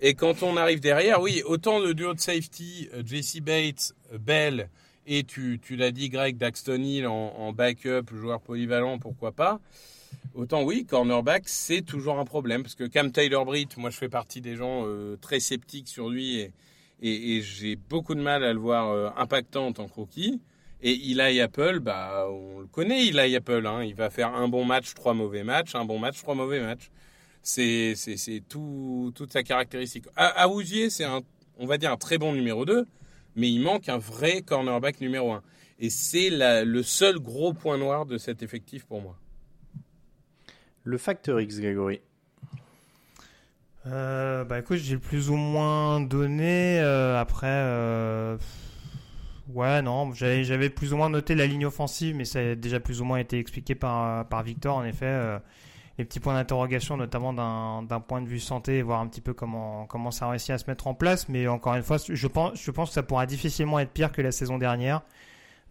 Et 0.01 0.15
quand 0.15 0.43
on 0.43 0.57
arrive 0.57 0.81
derrière, 0.81 1.21
oui, 1.21 1.43
autant 1.45 1.81
de 1.81 1.93
duo 1.93 2.15
de 2.15 2.21
safety, 2.21 2.89
euh, 2.93 3.03
JC 3.05 3.41
Bates, 3.41 3.95
euh, 4.13 4.19
Bell, 4.19 4.69
et 5.07 5.25
tu, 5.25 5.61
tu 5.63 5.77
l'as 5.77 5.93
dit, 5.93 6.09
Greg, 6.09 6.37
Daxton 6.37 6.83
Hill 6.83 7.07
en, 7.07 7.13
en 7.15 7.53
backup, 7.53 8.03
joueur 8.13 8.41
polyvalent, 8.41 8.99
pourquoi 8.99 9.33
pas. 9.33 9.61
Autant 10.37 10.65
oui, 10.65 10.85
cornerback, 10.85 11.45
c'est 11.49 11.81
toujours 11.81 12.19
un 12.19 12.27
problème. 12.27 12.63
Parce 12.63 12.75
que 12.75 12.85
Cam 12.85 13.11
Taylor-Britt, 13.11 13.79
moi 13.79 13.89
je 13.89 13.97
fais 13.97 14.11
partie 14.11 14.43
des 14.43 14.55
gens 14.55 14.83
euh, 14.85 15.17
très 15.17 15.41
sceptiques 15.41 15.89
sur 15.89 16.11
lui 16.11 16.53
et, 17.01 17.41
j'ai 17.41 17.77
beaucoup 17.77 18.15
de 18.15 18.21
mal 18.21 18.45
à 18.45 18.53
le 18.53 18.59
voir 18.59 18.91
euh, 18.91 19.09
impactant 19.17 19.69
en 19.69 19.73
tant 19.73 19.89
que 19.89 19.95
rookie. 19.95 20.43
Et 20.83 20.93
Eli 20.93 21.41
Apple, 21.41 21.81
bah, 21.81 22.27
on 22.29 22.61
le 22.61 22.67
connaît, 22.67 23.07
Eli 23.07 23.35
Apple. 23.35 23.67
Hein. 23.67 23.83
il 23.83 23.95
va 23.95 24.11
faire 24.11 24.35
un 24.35 24.47
bon 24.47 24.67
match, 24.67 24.93
trois 24.93 25.15
mauvais 25.15 25.43
matchs, 25.43 25.75
un 25.75 25.87
bon 25.87 25.99
match, 25.99 26.19
trois 26.19 26.35
mauvais 26.35 26.61
matchs. 26.61 26.91
C'est, 27.43 27.95
tout, 28.47 29.13
toute 29.15 29.33
sa 29.33 29.43
caractéristique. 29.43 30.05
Awuzie, 30.17 30.91
c'est 30.91 31.05
un, 31.05 31.21
on 31.59 31.65
va 31.65 31.79
dire 31.79 31.93
un 31.93 31.97
très 31.97 32.19
bon 32.19 32.35
numéro 32.35 32.67
2, 32.67 32.85
mais 33.37 33.49
il 33.49 33.61
manque 33.61 33.89
un 33.89 33.99
vrai 33.99 34.43
cornerback 34.43 35.01
numéro 35.01 35.33
1. 35.33 35.43
Et 35.79 35.89
c'est 35.89 36.29
le 36.31 36.83
seul 36.83 37.21
gros 37.21 37.55
point 37.55 37.79
noir 37.79 38.05
de 38.05 38.19
cet 38.19 38.43
effectif 38.43 38.85
pour 38.85 39.01
moi. 39.01 39.17
Le 40.87 40.99
facteur 40.99 41.41
X, 41.41 41.59
Grégory. 41.59 42.01
Euh, 43.87 44.45
bah 44.45 44.61
écoute, 44.61 44.79
j'ai 44.79 44.97
plus 44.99 45.31
ou 45.31 45.35
moins 45.35 46.01
donné. 46.01 46.79
Euh, 46.79 47.21
après, 47.21 47.49
euh, 47.51 48.37
ouais, 49.53 49.83
non, 49.83 50.13
j'avais 50.15 50.71
plus 50.71 50.93
ou 50.93 50.97
moins 50.97 51.11
noté 51.11 51.35
la 51.35 51.49
ligne 51.49 51.67
offensive, 51.67 52.15
mais 52.15 52.25
ça 52.25 52.39
a 52.39 52.55
déjà 52.55 52.79
plus 52.79 53.01
ou 53.01 53.05
moins 53.05 53.19
été 53.19 53.41
expliqué 53.41 53.75
par, 53.75 54.29
par 54.29 54.45
Victor. 54.45 54.77
En 54.77 54.85
effet, 54.85 55.41
les 55.99 56.05
petits 56.05 56.21
points 56.21 56.35
d'interrogation, 56.35 56.97
notamment 56.97 57.33
d'un 57.83 58.01
point 58.01 58.23
de 58.23 58.29
vue 58.29 58.39
santé, 58.39 58.81
voir 58.81 59.01
un 59.01 59.09
petit 59.09 59.21
peu 59.21 59.35
comment, 59.35 59.87
comment 59.87 60.13
ça 60.13 60.27
a 60.27 60.31
réussi 60.31 60.53
à 60.53 60.59
se 60.59 60.71
mettre 60.71 60.87
en 60.87 60.95
place. 60.95 61.29
Mais 61.29 61.49
encore 61.49 61.75
une 61.75 61.83
fois, 61.83 61.97
je 62.09 62.27
pense, 62.29 62.63
je 62.63 62.71
pense 62.71 62.91
que 62.91 62.95
ça 62.95 63.03
pourra 63.03 63.27
difficilement 63.27 63.81
être 63.81 63.91
pire 63.91 64.13
que 64.13 64.23
la 64.23 64.31
saison 64.31 64.57
dernière. 64.57 65.03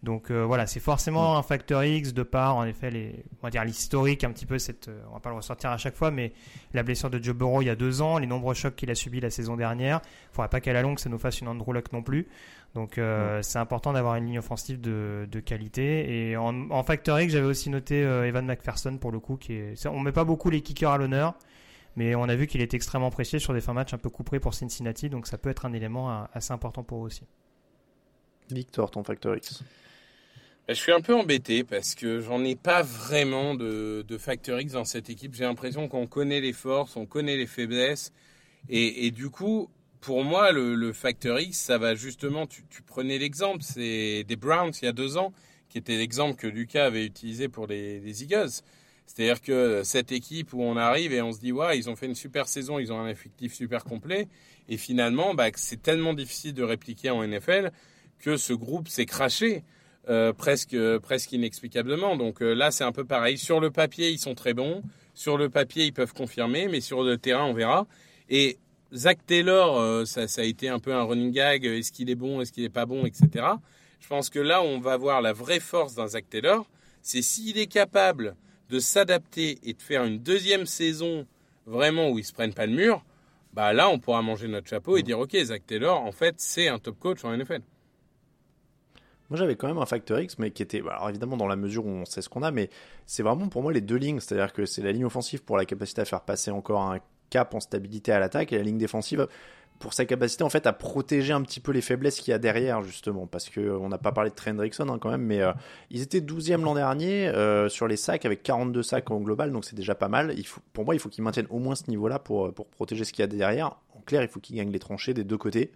Donc 0.02 0.30
euh, 0.30 0.44
voilà, 0.44 0.66
c'est 0.66 0.78
forcément 0.78 1.36
un 1.36 1.42
facteur 1.42 1.82
X 1.82 2.12
de 2.12 2.22
par, 2.22 2.56
en 2.56 2.64
effet, 2.64 2.90
les, 2.90 3.24
on 3.40 3.46
va 3.46 3.50
dire 3.50 3.64
l'historique, 3.64 4.24
un 4.24 4.30
petit 4.30 4.46
peu 4.46 4.58
cette, 4.58 4.88
euh, 4.88 5.02
on 5.10 5.14
va 5.14 5.20
pas 5.20 5.30
le 5.30 5.36
ressortir 5.36 5.70
à 5.70 5.78
chaque 5.78 5.96
fois, 5.96 6.10
mais 6.10 6.32
la 6.74 6.82
blessure 6.82 7.10
de 7.10 7.20
Joe 7.20 7.34
Burrow 7.34 7.62
il 7.62 7.66
y 7.66 7.70
a 7.70 7.76
deux 7.76 8.02
ans, 8.02 8.18
les 8.18 8.26
nombreux 8.26 8.54
chocs 8.54 8.76
qu'il 8.76 8.90
a 8.90 8.94
subis 8.94 9.20
la 9.20 9.30
saison 9.30 9.56
dernière. 9.56 10.00
Il 10.04 10.34
faudrait 10.34 10.50
pas 10.50 10.60
qu'à 10.60 10.74
la 10.74 10.82
longue 10.82 10.98
ça 10.98 11.08
nous 11.08 11.18
fasse 11.18 11.40
une 11.40 11.48
Andrew 11.48 11.72
Luck 11.72 11.92
non 11.92 12.02
plus. 12.02 12.28
Donc 12.74 12.98
euh, 12.98 13.40
c'est 13.42 13.58
important 13.58 13.94
d'avoir 13.94 14.16
une 14.16 14.26
ligne 14.26 14.38
offensive 14.38 14.80
de, 14.80 15.26
de 15.30 15.40
qualité. 15.40 16.28
Et 16.30 16.36
en, 16.36 16.70
en 16.70 16.82
facteur 16.84 17.18
X, 17.18 17.32
j'avais 17.32 17.46
aussi 17.46 17.70
noté 17.70 18.00
Evan 18.00 18.44
McPherson 18.44 18.98
pour 18.98 19.10
le 19.10 19.18
coup, 19.18 19.36
qui 19.36 19.54
est, 19.54 19.86
on 19.86 20.00
met 20.00 20.12
pas 20.12 20.24
beaucoup 20.24 20.50
les 20.50 20.60
kickers 20.60 20.92
à 20.92 20.98
l'honneur. 20.98 21.34
Mais 21.96 22.14
on 22.14 22.24
a 22.24 22.36
vu 22.36 22.46
qu'il 22.46 22.60
est 22.60 22.74
extrêmement 22.74 23.10
précieux 23.10 23.38
sur 23.38 23.54
des 23.54 23.62
fins 23.62 23.72
matchs 23.72 23.94
un 23.94 23.98
peu 23.98 24.10
couperés 24.10 24.38
pour 24.38 24.52
Cincinnati, 24.52 25.08
donc 25.08 25.26
ça 25.26 25.38
peut 25.38 25.48
être 25.48 25.64
un 25.64 25.72
élément 25.72 26.26
assez 26.34 26.52
important 26.52 26.82
pour 26.82 27.02
eux 27.02 27.06
aussi. 27.06 27.22
Victor, 28.50 28.90
ton 28.90 29.02
facteur 29.02 29.34
X 29.34 29.64
je 30.68 30.74
suis 30.74 30.92
un 30.92 31.00
peu 31.00 31.14
embêté 31.14 31.62
parce 31.62 31.94
que 31.94 32.20
j'en 32.20 32.42
ai 32.44 32.56
pas 32.56 32.82
vraiment 32.82 33.54
de, 33.54 34.04
facteur 34.18 34.60
X 34.60 34.72
dans 34.72 34.84
cette 34.84 35.08
équipe. 35.10 35.34
J'ai 35.34 35.44
l'impression 35.44 35.88
qu'on 35.88 36.06
connaît 36.06 36.40
les 36.40 36.52
forces, 36.52 36.96
on 36.96 37.06
connaît 37.06 37.36
les 37.36 37.46
faiblesses. 37.46 38.12
Et, 38.68 39.12
du 39.12 39.30
coup, 39.30 39.70
pour 40.00 40.24
moi, 40.24 40.50
le, 40.50 40.92
facteur 40.92 41.38
X, 41.38 41.56
ça 41.56 41.78
va 41.78 41.94
justement, 41.94 42.46
tu, 42.46 42.64
prenais 42.84 43.18
l'exemple, 43.18 43.62
c'est 43.62 44.24
des 44.24 44.36
Browns 44.36 44.72
il 44.82 44.86
y 44.86 44.88
a 44.88 44.92
deux 44.92 45.16
ans, 45.16 45.32
qui 45.68 45.78
était 45.78 45.96
l'exemple 45.96 46.36
que 46.36 46.48
Lucas 46.48 46.86
avait 46.86 47.06
utilisé 47.06 47.48
pour 47.48 47.66
les, 47.66 48.00
les 48.00 48.22
Eagles. 48.24 48.62
C'est-à-dire 49.06 49.40
que 49.40 49.82
cette 49.84 50.10
équipe 50.10 50.52
où 50.52 50.62
on 50.62 50.76
arrive 50.76 51.12
et 51.12 51.22
on 51.22 51.32
se 51.32 51.38
dit, 51.38 51.52
ouais, 51.52 51.78
ils 51.78 51.88
ont 51.88 51.94
fait 51.94 52.06
une 52.06 52.16
super 52.16 52.48
saison, 52.48 52.80
ils 52.80 52.92
ont 52.92 52.98
un 52.98 53.08
effectif 53.08 53.54
super 53.54 53.84
complet. 53.84 54.26
Et 54.68 54.76
finalement, 54.76 55.32
bah, 55.32 55.46
c'est 55.54 55.80
tellement 55.80 56.12
difficile 56.12 56.54
de 56.54 56.64
répliquer 56.64 57.10
en 57.10 57.24
NFL 57.24 57.70
que 58.18 58.36
ce 58.36 58.52
groupe 58.52 58.88
s'est 58.88 59.06
craché. 59.06 59.62
Euh, 60.08 60.32
presque 60.32 60.76
presque 60.98 61.32
inexplicablement. 61.32 62.16
Donc 62.16 62.40
euh, 62.40 62.54
là, 62.54 62.70
c'est 62.70 62.84
un 62.84 62.92
peu 62.92 63.04
pareil. 63.04 63.38
Sur 63.38 63.58
le 63.58 63.72
papier, 63.72 64.10
ils 64.10 64.20
sont 64.20 64.36
très 64.36 64.54
bons. 64.54 64.82
Sur 65.14 65.36
le 65.36 65.48
papier, 65.48 65.84
ils 65.84 65.92
peuvent 65.92 66.12
confirmer, 66.12 66.68
mais 66.68 66.80
sur 66.80 67.02
le 67.02 67.18
terrain, 67.18 67.44
on 67.44 67.52
verra. 67.52 67.88
Et 68.30 68.58
Zach 68.94 69.18
Taylor, 69.26 69.80
euh, 69.80 70.04
ça, 70.04 70.28
ça, 70.28 70.42
a 70.42 70.44
été 70.44 70.68
un 70.68 70.78
peu 70.78 70.94
un 70.94 71.02
running 71.02 71.32
gag. 71.32 71.64
Est-ce 71.64 71.90
qu'il 71.90 72.08
est 72.08 72.14
bon, 72.14 72.40
est-ce 72.40 72.52
qu'il 72.52 72.62
n'est 72.62 72.68
pas 72.68 72.86
bon, 72.86 73.04
etc. 73.04 73.44
Je 73.98 74.06
pense 74.06 74.30
que 74.30 74.38
là, 74.38 74.62
on 74.62 74.78
va 74.78 74.96
voir 74.96 75.22
la 75.22 75.32
vraie 75.32 75.58
force 75.58 75.96
d'un 75.96 76.06
Zach 76.06 76.28
Taylor. 76.30 76.70
C'est 77.02 77.22
s'il 77.22 77.58
est 77.58 77.66
capable 77.66 78.36
de 78.70 78.78
s'adapter 78.78 79.58
et 79.64 79.72
de 79.72 79.82
faire 79.82 80.04
une 80.04 80.20
deuxième 80.20 80.66
saison 80.66 81.26
vraiment 81.66 82.10
où 82.10 82.20
ils 82.20 82.24
se 82.24 82.32
prennent 82.32 82.54
pas 82.54 82.66
le 82.66 82.74
mur. 82.74 83.04
Bah 83.54 83.72
là, 83.72 83.88
on 83.88 83.98
pourra 83.98 84.22
manger 84.22 84.46
notre 84.46 84.68
chapeau 84.68 84.98
et 84.98 85.02
dire 85.02 85.18
ok, 85.18 85.36
Zach 85.36 85.66
Taylor, 85.66 86.00
en 86.00 86.12
fait, 86.12 86.36
c'est 86.38 86.68
un 86.68 86.78
top 86.78 86.96
coach 87.00 87.24
en 87.24 87.36
NFL. 87.36 87.62
Moi, 89.30 89.38
j'avais 89.38 89.56
quand 89.56 89.68
même 89.68 89.78
un 89.78 89.86
facteur 89.86 90.20
X, 90.20 90.38
mais 90.38 90.50
qui 90.50 90.62
était, 90.62 90.80
bah, 90.80 90.94
alors 90.96 91.10
évidemment, 91.10 91.36
dans 91.36 91.48
la 91.48 91.56
mesure 91.56 91.86
où 91.86 91.90
on 91.90 92.04
sait 92.04 92.22
ce 92.22 92.28
qu'on 92.28 92.42
a, 92.42 92.50
mais 92.50 92.70
c'est 93.06 93.22
vraiment 93.22 93.48
pour 93.48 93.62
moi 93.62 93.72
les 93.72 93.80
deux 93.80 93.96
lignes. 93.96 94.20
C'est-à-dire 94.20 94.52
que 94.52 94.66
c'est 94.66 94.82
la 94.82 94.92
ligne 94.92 95.04
offensive 95.04 95.42
pour 95.42 95.56
la 95.56 95.64
capacité 95.64 96.00
à 96.00 96.04
faire 96.04 96.20
passer 96.20 96.50
encore 96.50 96.82
un 96.82 96.98
cap 97.30 97.54
en 97.54 97.60
stabilité 97.60 98.12
à 98.12 98.20
l'attaque 98.20 98.52
et 98.52 98.58
la 98.58 98.62
ligne 98.62 98.78
défensive 98.78 99.26
pour 99.78 99.92
sa 99.94 100.04
capacité 100.04 100.42
en 100.42 100.48
fait 100.48 100.66
à 100.66 100.72
protéger 100.72 101.32
un 101.32 101.42
petit 101.42 101.60
peu 101.60 101.72
les 101.72 101.80
faiblesses 101.80 102.20
qu'il 102.20 102.30
y 102.32 102.34
a 102.34 102.38
derrière 102.38 102.82
justement. 102.82 103.26
Parce 103.26 103.48
que 103.48 103.60
on 103.60 103.88
n'a 103.88 103.98
pas 103.98 104.12
parlé 104.12 104.30
de 104.30 104.34
Trent 104.34 104.58
hein, 104.58 104.98
quand 104.98 105.10
même 105.10 105.22
mais 105.22 105.42
euh, 105.42 105.52
ils 105.90 106.02
étaient 106.02 106.20
12e 106.20 106.62
l'an 106.62 106.74
dernier 106.74 107.28
euh, 107.28 107.68
sur 107.68 107.86
les 107.86 107.96
sacs 107.96 108.24
avec 108.24 108.42
42 108.42 108.82
sacs 108.82 109.10
en 109.10 109.20
global 109.20 109.52
donc 109.52 109.64
c'est 109.64 109.76
déjà 109.76 109.94
pas 109.94 110.08
mal. 110.08 110.34
Pour 110.72 110.84
moi 110.84 110.94
il 110.94 110.98
faut 110.98 111.08
qu'ils 111.08 111.24
maintiennent 111.24 111.48
au 111.50 111.58
moins 111.58 111.74
ce 111.74 111.88
niveau 111.88 112.08
là 112.08 112.18
pour, 112.18 112.52
pour 112.52 112.66
protéger 112.66 113.04
ce 113.04 113.12
qu'il 113.12 113.22
y 113.22 113.24
a 113.24 113.26
derrière. 113.26 113.76
En 113.94 114.00
clair 114.00 114.22
il 114.22 114.28
faut 114.28 114.40
qu'ils 114.40 114.56
gagnent 114.56 114.72
les 114.72 114.78
tranchées 114.78 115.14
des 115.14 115.24
deux 115.24 115.38
côtés 115.38 115.72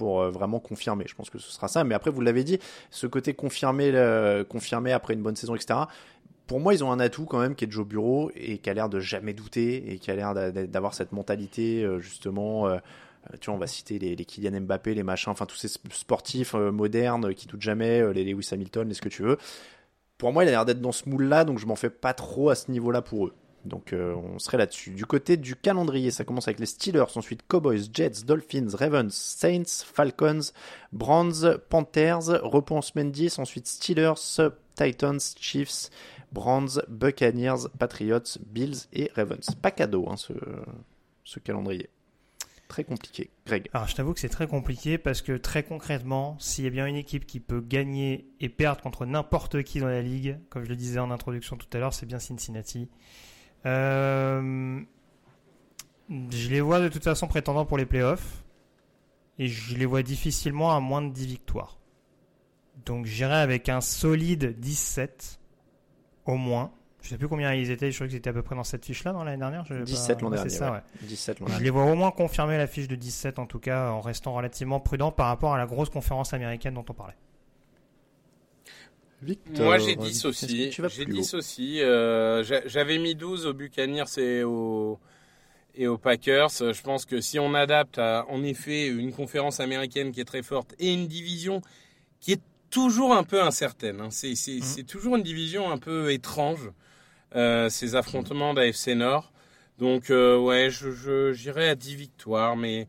pour 0.00 0.22
euh, 0.22 0.30
vraiment 0.30 0.60
confirmer. 0.60 1.04
Je 1.06 1.14
pense 1.14 1.28
que 1.28 1.38
ce 1.38 1.52
sera 1.52 1.68
ça. 1.68 1.84
Mais 1.84 1.94
après, 1.94 2.10
vous 2.10 2.22
l'avez 2.22 2.42
dit, 2.42 2.58
ce 2.90 3.06
côté 3.06 3.34
confirmé, 3.34 3.92
confirmé 4.48 4.92
après 4.92 5.12
une 5.12 5.20
bonne 5.20 5.36
saison, 5.36 5.54
etc. 5.54 5.80
Pour 6.46 6.58
moi, 6.58 6.72
ils 6.72 6.82
ont 6.82 6.90
un 6.90 7.00
atout 7.00 7.26
quand 7.26 7.38
même 7.38 7.54
qui 7.54 7.66
est 7.66 7.70
Joe 7.70 7.86
Bureau 7.86 8.30
et 8.34 8.56
qui 8.56 8.70
a 8.70 8.72
l'air 8.72 8.88
de 8.88 8.98
jamais 8.98 9.34
douter 9.34 9.92
et 9.92 9.98
qui 9.98 10.10
a 10.10 10.14
l'air 10.14 10.32
d'avoir 10.32 10.94
cette 10.94 11.12
mentalité 11.12 11.84
euh, 11.84 12.00
justement. 12.00 12.66
Euh, 12.66 12.78
tu 13.42 13.50
vois, 13.50 13.56
on 13.56 13.58
va 13.58 13.66
citer 13.66 13.98
les, 13.98 14.16
les, 14.16 14.24
Kylian 14.24 14.62
Mbappé, 14.62 14.94
les 14.94 15.02
machins, 15.02 15.30
enfin 15.30 15.44
tous 15.44 15.56
ces 15.56 15.68
sportifs 15.68 16.54
modernes 16.54 17.34
qui 17.34 17.46
doutent 17.46 17.60
jamais, 17.60 18.14
les 18.14 18.24
Lewis 18.24 18.48
Hamilton, 18.50 18.88
les 18.88 18.94
ce 18.94 19.02
que 19.02 19.10
tu 19.10 19.22
veux. 19.22 19.36
Pour 20.16 20.32
moi, 20.32 20.44
il 20.44 20.48
a 20.48 20.52
l'air 20.52 20.64
d'être 20.64 20.80
dans 20.80 20.92
ce 20.92 21.06
moule-là, 21.06 21.44
donc 21.44 21.58
je 21.58 21.66
m'en 21.66 21.76
fais 21.76 21.90
pas 21.90 22.14
trop 22.14 22.48
à 22.48 22.54
ce 22.54 22.70
niveau-là 22.70 23.02
pour 23.02 23.26
eux. 23.26 23.34
Donc 23.64 23.92
euh, 23.92 24.14
on 24.14 24.38
serait 24.38 24.58
là-dessus. 24.58 24.90
Du 24.90 25.06
côté 25.06 25.36
du 25.36 25.56
calendrier, 25.56 26.10
ça 26.10 26.24
commence 26.24 26.48
avec 26.48 26.60
les 26.60 26.66
Steelers, 26.66 27.16
ensuite 27.16 27.42
Cowboys, 27.46 27.88
Jets, 27.92 28.24
Dolphins, 28.26 28.68
Ravens, 28.72 29.12
Saints, 29.12 29.84
Falcons, 29.84 30.52
Browns, 30.92 31.58
Panthers, 31.68 32.22
semaine 32.82 33.10
10, 33.10 33.38
ensuite 33.38 33.66
Steelers, 33.66 34.14
Titans, 34.74 35.20
Chiefs, 35.38 35.90
Browns, 36.32 36.82
Buccaneers, 36.88 37.68
Patriots, 37.78 38.38
Bills 38.46 38.86
et 38.92 39.10
Ravens. 39.14 39.54
Pas 39.60 39.70
cadeau 39.70 40.08
hein, 40.08 40.16
ce, 40.16 40.32
ce 41.24 41.38
calendrier. 41.38 41.90
Très 42.68 42.84
compliqué. 42.84 43.30
Greg. 43.46 43.68
Alors 43.72 43.88
je 43.88 43.96
t'avoue 43.96 44.14
que 44.14 44.20
c'est 44.20 44.28
très 44.28 44.46
compliqué 44.46 44.96
parce 44.96 45.22
que 45.22 45.36
très 45.36 45.64
concrètement, 45.64 46.36
s'il 46.38 46.64
y 46.64 46.66
a 46.68 46.70
bien 46.70 46.86
une 46.86 46.94
équipe 46.94 47.26
qui 47.26 47.40
peut 47.40 47.60
gagner 47.60 48.28
et 48.38 48.48
perdre 48.48 48.80
contre 48.80 49.06
n'importe 49.06 49.64
qui 49.64 49.80
dans 49.80 49.88
la 49.88 50.02
ligue, 50.02 50.38
comme 50.50 50.62
je 50.62 50.68
le 50.68 50.76
disais 50.76 51.00
en 51.00 51.10
introduction 51.10 51.56
tout 51.56 51.66
à 51.72 51.80
l'heure, 51.80 51.92
c'est 51.92 52.06
bien 52.06 52.20
Cincinnati. 52.20 52.88
Euh, 53.66 54.80
je 56.08 56.48
les 56.48 56.60
vois 56.60 56.80
de 56.80 56.88
toute 56.88 57.04
façon 57.04 57.26
prétendants 57.26 57.64
pour 57.64 57.78
les 57.78 57.86
playoffs. 57.86 58.44
Et 59.38 59.48
je 59.48 59.76
les 59.76 59.86
vois 59.86 60.02
difficilement 60.02 60.76
à 60.76 60.80
moins 60.80 61.00
de 61.00 61.08
10 61.08 61.26
victoires. 61.26 61.78
Donc 62.84 63.06
j'irai 63.06 63.36
avec 63.36 63.68
un 63.68 63.80
solide 63.80 64.58
17 64.58 65.40
au 66.26 66.36
moins. 66.36 66.70
Je 67.02 67.08
sais 67.08 67.16
plus 67.16 67.28
combien 67.28 67.54
ils 67.54 67.70
étaient, 67.70 67.90
je 67.90 67.96
crois 67.96 68.06
qu'ils 68.06 68.16
étaient 68.16 68.28
à 68.28 68.34
peu 68.34 68.42
près 68.42 68.54
dans 68.54 68.64
cette 68.64 68.84
fiche-là 68.84 69.12
dans 69.12 69.24
l'année 69.24 69.38
dernière? 69.38 69.64
17 69.64 70.20
l'an 70.20 70.28
dernier. 70.28 70.50
Ça, 70.50 70.84
je 71.08 71.62
les 71.62 71.70
vois 71.70 71.84
au 71.84 71.94
moins 71.94 72.10
confirmer 72.10 72.58
la 72.58 72.66
fiche 72.66 72.88
de 72.88 72.96
17 72.96 73.38
en 73.38 73.46
tout 73.46 73.58
cas, 73.58 73.90
en 73.90 74.02
restant 74.02 74.34
relativement 74.34 74.80
prudent 74.80 75.10
par 75.10 75.28
rapport 75.28 75.54
à 75.54 75.58
la 75.58 75.64
grosse 75.64 75.88
conférence 75.88 76.34
américaine 76.34 76.74
dont 76.74 76.84
on 76.88 76.92
parlait. 76.92 77.16
Moi 79.58 79.78
j'ai 79.78 79.96
10 79.96 80.24
aussi. 80.24 80.72
J'ai 80.72 81.04
10 81.04 81.34
aussi. 81.34 81.80
Euh, 81.80 82.42
J'avais 82.66 82.98
mis 82.98 83.14
12 83.14 83.46
au 83.46 83.52
Buccaneers 83.52 84.18
et 84.18 84.42
au 84.42 84.98
et 85.74 85.86
aux 85.86 85.98
Packers. 85.98 86.50
Je 86.50 86.82
pense 86.82 87.04
que 87.04 87.20
si 87.20 87.38
on 87.38 87.54
adapte 87.54 87.98
à 87.98 88.26
en 88.28 88.42
effet 88.42 88.88
une 88.88 89.12
conférence 89.12 89.60
américaine 89.60 90.12
qui 90.12 90.20
est 90.20 90.24
très 90.24 90.42
forte 90.42 90.74
et 90.78 90.92
une 90.92 91.06
division 91.06 91.62
qui 92.20 92.32
est 92.32 92.42
toujours 92.70 93.14
un 93.14 93.24
peu 93.24 93.42
incertaine. 93.42 94.00
Hein. 94.00 94.08
C'est 94.10 94.32
mmh. 94.32 94.84
toujours 94.84 95.16
une 95.16 95.22
division 95.22 95.70
un 95.70 95.78
peu 95.78 96.12
étrange. 96.12 96.70
Euh, 97.36 97.68
ces 97.68 97.94
affrontements 97.94 98.54
d'AFC 98.54 98.88
Nord. 98.88 99.32
Donc 99.78 100.10
euh, 100.10 100.36
ouais, 100.36 100.68
je 100.68 101.32
j'irai 101.32 101.68
à 101.68 101.74
10 101.76 101.94
victoires, 101.94 102.56
mais 102.56 102.88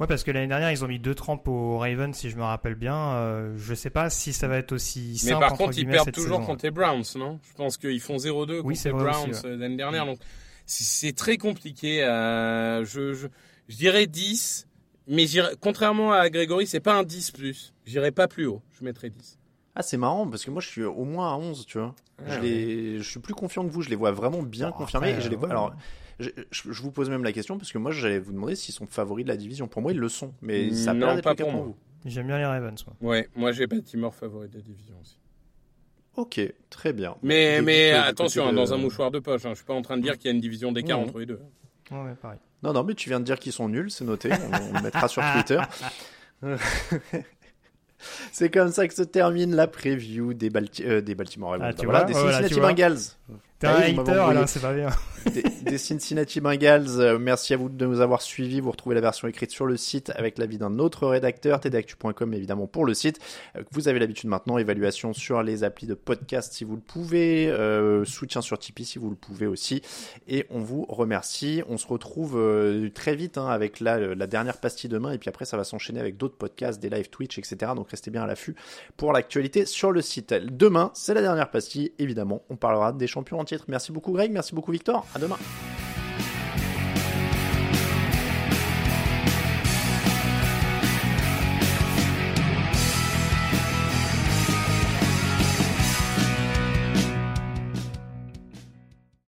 Ouais, 0.00 0.06
parce 0.06 0.24
que 0.24 0.30
l'année 0.30 0.46
dernière, 0.46 0.72
ils 0.72 0.82
ont 0.82 0.88
mis 0.88 0.98
deux 0.98 1.14
trempes 1.14 1.46
au 1.46 1.76
Ravens, 1.76 2.16
si 2.16 2.30
je 2.30 2.36
me 2.36 2.42
rappelle 2.42 2.74
bien. 2.74 2.96
Euh, 2.96 3.54
je 3.58 3.74
sais 3.74 3.90
pas 3.90 4.08
si 4.08 4.32
ça 4.32 4.48
va 4.48 4.56
être 4.56 4.72
aussi 4.72 5.18
simple. 5.18 5.34
Mais 5.34 5.40
par 5.40 5.58
contre, 5.58 5.78
ils 5.78 5.86
perdent 5.86 6.10
toujours 6.10 6.40
contre 6.40 6.64
les 6.64 6.70
Browns, 6.70 7.04
non? 7.16 7.38
Je 7.46 7.54
pense 7.54 7.76
qu'ils 7.76 8.00
font 8.00 8.16
0-2 8.16 8.62
contre 8.62 8.80
les 8.82 8.92
Browns 8.92 9.34
euh, 9.44 9.56
l'année 9.58 9.76
dernière. 9.76 10.06
Donc, 10.06 10.18
c'est 10.64 11.14
très 11.14 11.36
compliqué. 11.36 12.02
Euh, 12.02 12.82
je, 12.86 13.12
je, 13.12 13.26
je, 13.68 13.76
dirais 13.76 14.06
10, 14.06 14.66
mais 15.06 15.26
contrairement 15.60 16.12
à 16.12 16.30
Grégory, 16.30 16.66
c'est 16.66 16.80
pas 16.80 16.94
un 16.94 17.02
10 17.02 17.32
plus. 17.32 17.74
J'irai 17.84 18.10
pas 18.10 18.26
plus 18.26 18.46
haut. 18.46 18.62
Je 18.78 18.84
mettrai 18.84 19.10
10. 19.10 19.38
Ah, 19.74 19.82
c'est 19.82 19.98
marrant 19.98 20.26
parce 20.26 20.44
que 20.44 20.50
moi 20.50 20.62
je 20.62 20.68
suis 20.68 20.82
au 20.82 21.04
moins 21.04 21.34
à 21.34 21.36
11, 21.36 21.66
tu 21.66 21.78
vois. 21.78 21.94
je, 22.26 22.32
ah, 22.32 22.38
les... 22.38 22.98
je 22.98 23.08
suis 23.08 23.20
plus 23.20 23.34
confiant 23.34 23.66
que 23.66 23.70
vous, 23.70 23.82
je 23.82 23.90
les 23.90 23.96
vois 23.96 24.12
vraiment 24.12 24.42
bien 24.42 24.72
confirmés. 24.72 25.10
et 25.10 25.20
je 25.20 25.28
les 25.28 25.36
vois... 25.36 25.50
Alors, 25.50 25.74
je, 26.50 26.82
vous 26.82 26.90
pose 26.90 27.10
même 27.10 27.24
la 27.24 27.32
question 27.32 27.58
parce 27.58 27.72
que 27.72 27.78
moi 27.78 27.90
j'allais 27.92 28.18
vous 28.18 28.32
demander 28.32 28.54
s'ils 28.56 28.74
sont 28.74 28.86
favoris 28.86 29.24
de 29.24 29.30
la 29.30 29.36
division. 29.36 29.68
Pour 29.68 29.82
moi, 29.82 29.92
ils 29.92 29.98
le 29.98 30.08
sont, 30.08 30.34
mais 30.42 30.72
ça 30.72 30.94
non, 30.94 31.20
pas 31.20 31.34
pour, 31.34 31.50
pour 31.50 31.62
vous. 31.62 31.76
J'aime 32.04 32.26
bien 32.26 32.38
les 32.38 32.44
Ravens. 32.44 32.84
Moi. 32.86 32.96
Ouais, 33.00 33.28
moi 33.34 33.52
j'ai 33.52 33.66
Baltimore 33.66 34.14
favori 34.14 34.48
de 34.48 34.56
la 34.56 34.62
division 34.62 34.94
aussi. 35.00 35.18
Ok, 36.16 36.40
très 36.70 36.92
bien. 36.92 37.16
Mais, 37.22 37.62
mais 37.62 37.92
attention, 37.92 38.48
hein, 38.48 38.52
dans 38.52 38.74
un 38.74 38.78
mouchoir 38.78 39.10
de 39.10 39.20
poche, 39.20 39.46
hein, 39.46 39.50
je 39.50 39.56
suis 39.56 39.64
pas 39.64 39.74
en 39.74 39.82
train 39.82 39.96
de 39.96 40.02
dire 40.02 40.18
qu'il 40.18 40.26
y 40.26 40.28
a 40.28 40.34
une 40.34 40.40
division 40.40 40.72
d'écart 40.72 40.98
entre 40.98 41.18
les 41.18 41.26
deux. 41.26 41.40
Ouais, 41.90 42.14
pareil. 42.20 42.38
Non, 42.62 42.72
non, 42.72 42.84
mais 42.84 42.94
tu 42.94 43.08
viens 43.08 43.20
de 43.20 43.24
dire 43.24 43.38
qu'ils 43.38 43.52
sont 43.52 43.68
nuls, 43.68 43.90
c'est 43.90 44.04
noté, 44.04 44.30
on, 44.32 44.76
le 44.76 44.82
mettra 44.82 45.08
sur 45.08 45.22
Twitter. 45.34 45.60
C'est 48.32 48.50
comme 48.50 48.70
ça 48.70 48.88
que 48.88 48.94
se 48.94 49.02
termine 49.02 49.54
la 49.54 49.66
preview 49.66 50.32
des, 50.32 50.48
Balti 50.48 50.84
euh, 50.84 51.02
des 51.02 51.14
Baltimore 51.14 51.50
Ravens. 51.50 51.74
Ah, 51.78 51.82
voilà, 51.84 52.04
des 52.04 52.14
Cincinnati 52.14 52.60
Bengals. 52.60 52.98
T'es 53.58 53.66
un 53.66 53.98
hater, 53.98 54.12
alors 54.12 54.48
c'est 54.48 54.60
pas 54.60 54.72
bien. 54.72 54.88
des, 55.26 55.44
Cincinnati 55.78 56.40
Bengals, 56.40 57.00
euh, 57.00 57.18
merci 57.18 57.54
à 57.54 57.56
vous 57.56 57.68
de 57.68 57.86
nous 57.86 58.00
avoir 58.00 58.22
suivis. 58.22 58.60
Vous 58.60 58.70
retrouvez 58.70 58.94
la 58.94 59.00
version 59.00 59.28
écrite 59.28 59.50
sur 59.50 59.66
le 59.66 59.76
site 59.76 60.10
avec 60.16 60.38
l'avis 60.38 60.58
d'un 60.58 60.78
autre 60.78 61.06
rédacteur, 61.06 61.60
tdactu.com 61.60 62.34
évidemment 62.34 62.66
pour 62.66 62.84
le 62.84 62.94
site. 62.94 63.18
Euh, 63.56 63.62
vous 63.70 63.88
avez 63.88 63.98
l'habitude 63.98 64.28
maintenant, 64.28 64.58
évaluation 64.58 65.12
sur 65.12 65.42
les 65.42 65.64
applis 65.64 65.86
de 65.86 65.94
podcast 65.94 66.52
si 66.52 66.64
vous 66.64 66.76
le 66.76 66.80
pouvez, 66.80 67.48
euh, 67.48 68.04
soutien 68.04 68.40
sur 68.40 68.58
Tipeee 68.58 68.84
si 68.84 68.98
vous 68.98 69.10
le 69.10 69.16
pouvez 69.16 69.46
aussi. 69.46 69.82
Et 70.28 70.46
on 70.50 70.60
vous 70.60 70.86
remercie. 70.88 71.62
On 71.68 71.78
se 71.78 71.86
retrouve 71.86 72.40
très 72.94 73.14
vite 73.14 73.38
hein, 73.38 73.46
avec 73.46 73.80
la, 73.80 74.14
la 74.14 74.26
dernière 74.26 74.58
pastille 74.58 74.90
demain 74.90 75.12
et 75.12 75.18
puis 75.18 75.28
après 75.28 75.44
ça 75.44 75.56
va 75.56 75.64
s'enchaîner 75.64 76.00
avec 76.00 76.16
d'autres 76.16 76.36
podcasts, 76.36 76.80
des 76.80 76.90
live 76.90 77.10
Twitch, 77.10 77.38
etc. 77.38 77.72
Donc 77.74 77.90
restez 77.90 78.10
bien 78.10 78.22
à 78.22 78.26
l'affût 78.26 78.56
pour 78.96 79.12
l'actualité 79.12 79.66
sur 79.66 79.92
le 79.92 80.02
site. 80.02 80.32
Demain, 80.32 80.90
c'est 80.94 81.14
la 81.14 81.22
dernière 81.22 81.50
pastille, 81.50 81.92
évidemment. 81.98 82.42
On 82.50 82.56
parlera 82.56 82.92
des 82.92 83.06
champions 83.06 83.38
en 83.38 83.44
titre. 83.44 83.64
Merci 83.68 83.92
beaucoup 83.92 84.12
Greg, 84.12 84.30
merci 84.32 84.54
beaucoup 84.54 84.72
Victor. 84.72 85.06
À 85.14 85.18
demain. 85.18 85.36